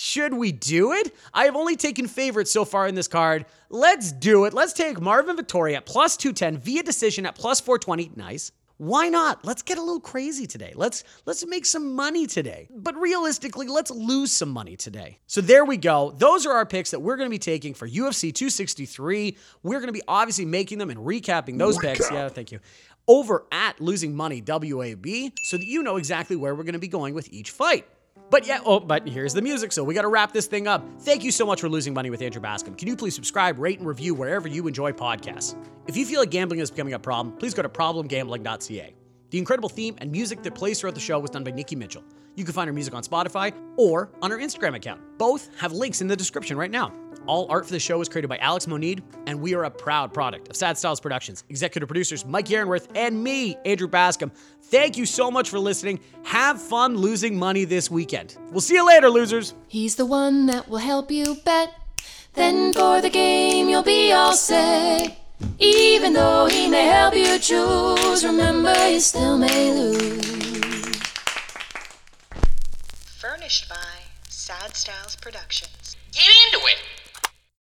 Should 0.03 0.33
we 0.33 0.51
do 0.51 0.93
it? 0.93 1.15
I 1.35 1.45
have 1.45 1.55
only 1.55 1.77
taken 1.77 2.09
favorites 2.09 2.51
so 2.51 2.65
far 2.65 2.87
in 2.89 2.95
this 2.95 3.07
card. 3.07 3.45
Let's 3.69 4.13
do 4.13 4.47
it. 4.47 4.55
Let's 4.55 4.73
take 4.73 4.99
Marvin 4.99 5.37
Vettori 5.37 5.77
at 5.77 5.85
plus 5.85 6.17
210 6.17 6.57
via 6.57 6.83
decision 6.83 7.27
at 7.27 7.35
plus 7.35 7.61
420. 7.61 8.13
Nice. 8.17 8.51
Why 8.79 9.11
not? 9.11 9.45
Let's 9.45 9.61
get 9.61 9.77
a 9.77 9.83
little 9.83 10.01
crazy 10.01 10.47
today. 10.47 10.73
Let's 10.75 11.05
let's 11.27 11.47
make 11.47 11.67
some 11.67 11.95
money 11.95 12.27
today. 12.27 12.71
But 12.75 12.97
realistically, 12.97 13.67
let's 13.67 13.91
lose 13.91 14.33
some 14.33 14.49
money 14.49 14.75
today. 14.75 15.19
So 15.27 15.43
there 15.43 15.67
we 15.67 15.77
go. 15.77 16.15
Those 16.17 16.47
are 16.47 16.55
our 16.55 16.65
picks 16.65 16.93
that 16.93 17.01
we're 17.01 17.19
going 17.19 17.29
to 17.29 17.31
be 17.31 17.39
taking 17.39 17.75
for 17.75 17.87
UFC 17.87 18.35
263. 18.35 19.37
We're 19.63 19.81
going 19.81 19.89
to 19.89 19.93
be 19.93 20.03
obviously 20.09 20.47
making 20.47 20.79
them 20.79 20.89
and 20.89 21.01
recapping 21.01 21.59
those 21.59 21.77
Recap. 21.77 21.83
picks. 21.83 22.11
Yeah, 22.11 22.31
thank 22.31 22.53
you. 22.53 22.61
Over 23.07 23.45
at 23.53 23.79
Losing 23.83 24.17
Money 24.17 24.43
WAB 24.47 25.33
so 25.43 25.59
that 25.59 25.67
you 25.67 25.83
know 25.83 25.99
exactly 25.99 26.37
where 26.37 26.55
we're 26.55 26.63
going 26.63 26.73
to 26.73 26.79
be 26.79 26.89
going 26.89 27.13
with 27.13 27.31
each 27.31 27.51
fight. 27.51 27.85
But 28.31 28.47
yeah, 28.47 28.61
oh, 28.65 28.79
but 28.79 29.09
here's 29.09 29.35
the 29.35 29.43
music, 29.43 29.73
so 29.73 29.83
we 29.83 29.93
got 29.93 30.03
to 30.03 30.09
wrap 30.09 30.33
this 30.33 30.47
thing 30.47 30.69
up. 30.69 30.85
Thank 31.01 31.25
you 31.25 31.33
so 31.33 31.45
much 31.45 31.61
for 31.61 31.69
losing 31.69 31.93
money 31.93 32.11
with 32.11 32.23
Andrew 32.23 32.41
Bascom. 32.41 32.75
Can 32.75 32.87
you 32.87 32.97
please 32.97 33.15
subscribe, 33.15 33.59
rate, 33.59 33.79
and 33.81 33.89
review 33.89 34.15
wherever 34.15 34.47
you 34.47 34.69
enjoy 34.69 34.93
podcasts? 34.93 35.57
If 35.89 35.97
you 35.97 36.07
feel 36.07 36.21
like 36.21 36.31
gambling 36.31 36.61
is 36.61 36.71
becoming 36.71 36.95
a 36.95 36.99
problem, 36.99 37.37
please 37.37 37.55
go 37.55 37.63
to 37.63 37.69
problemgambling.ca. 37.69 38.95
The 39.31 39.39
incredible 39.39 39.69
theme 39.69 39.97
and 39.99 40.11
music 40.13 40.43
that 40.45 40.55
plays 40.55 40.81
throughout 40.81 40.95
the 40.95 41.01
show 41.01 41.19
was 41.19 41.31
done 41.31 41.45
by 41.45 41.51
Nikki 41.51 41.75
Mitchell. 41.75 42.05
You 42.37 42.45
can 42.45 42.55
find 42.55 42.69
her 42.69 42.73
music 42.73 42.95
on 42.95 43.03
Spotify 43.03 43.53
or 43.77 44.11
on 44.23 44.31
her 44.31 44.39
Instagram 44.39 44.77
account. 44.77 45.01
Both 45.19 45.51
have 45.59 45.73
links 45.73 46.01
in 46.01 46.07
the 46.07 46.17
description 46.17 46.57
right 46.57 46.71
now. 46.71 46.93
All 47.31 47.47
art 47.49 47.65
for 47.65 47.71
the 47.71 47.79
show 47.79 47.97
was 47.97 48.09
created 48.09 48.27
by 48.27 48.39
Alex 48.39 48.67
Monid, 48.67 49.03
and 49.29 49.41
we 49.41 49.55
are 49.55 49.63
a 49.63 49.71
proud 49.71 50.13
product 50.13 50.49
of 50.49 50.57
Sad 50.57 50.77
Styles 50.77 50.99
Productions. 50.99 51.45
Executive 51.49 51.89
producers 51.89 52.27
Mike 52.27 52.51
Aaronworth 52.51 52.89
and 52.97 53.23
me, 53.23 53.57
Andrew 53.65 53.87
Bascom. 53.87 54.33
Thank 54.63 54.99
you 54.99 55.07
so 55.07 55.31
much 55.31 55.49
for 55.49 55.61
listening. 55.61 56.01
Have 56.25 56.61
fun 56.61 56.97
losing 56.97 57.39
money 57.39 57.65
this 57.65 57.89
weekend. 57.89 58.37
We'll 58.51 58.61
see 58.61 58.75
you 58.75 58.85
later, 58.85 59.09
losers. 59.09 59.55
He's 59.69 59.95
the 59.95 60.07
one 60.07 60.47
that 60.47 60.69
will 60.69 60.79
help 60.79 61.13
you 61.13 61.37
bet. 61.45 61.73
Then 62.33 62.73
for 62.73 63.01
the 63.01 63.11
game, 63.11 63.69
you'll 63.69 63.85
be 63.85 64.11
all 64.11 64.33
set. 64.33 65.17
Even 65.61 66.15
though 66.15 66.47
he 66.47 66.69
may 66.69 66.87
help 66.87 67.15
you 67.15 67.39
choose, 67.39 68.25
remember 68.25 68.75
you 68.91 68.99
still 68.99 69.39
may 69.39 69.73
lose. 69.73 70.97
Furnished 73.21 73.69
by 73.69 74.01
Sad 74.29 74.75
Styles 74.75 75.15
Productions. 75.15 75.97
Get 76.11 76.27
into 76.27 76.67
it! 76.67 76.90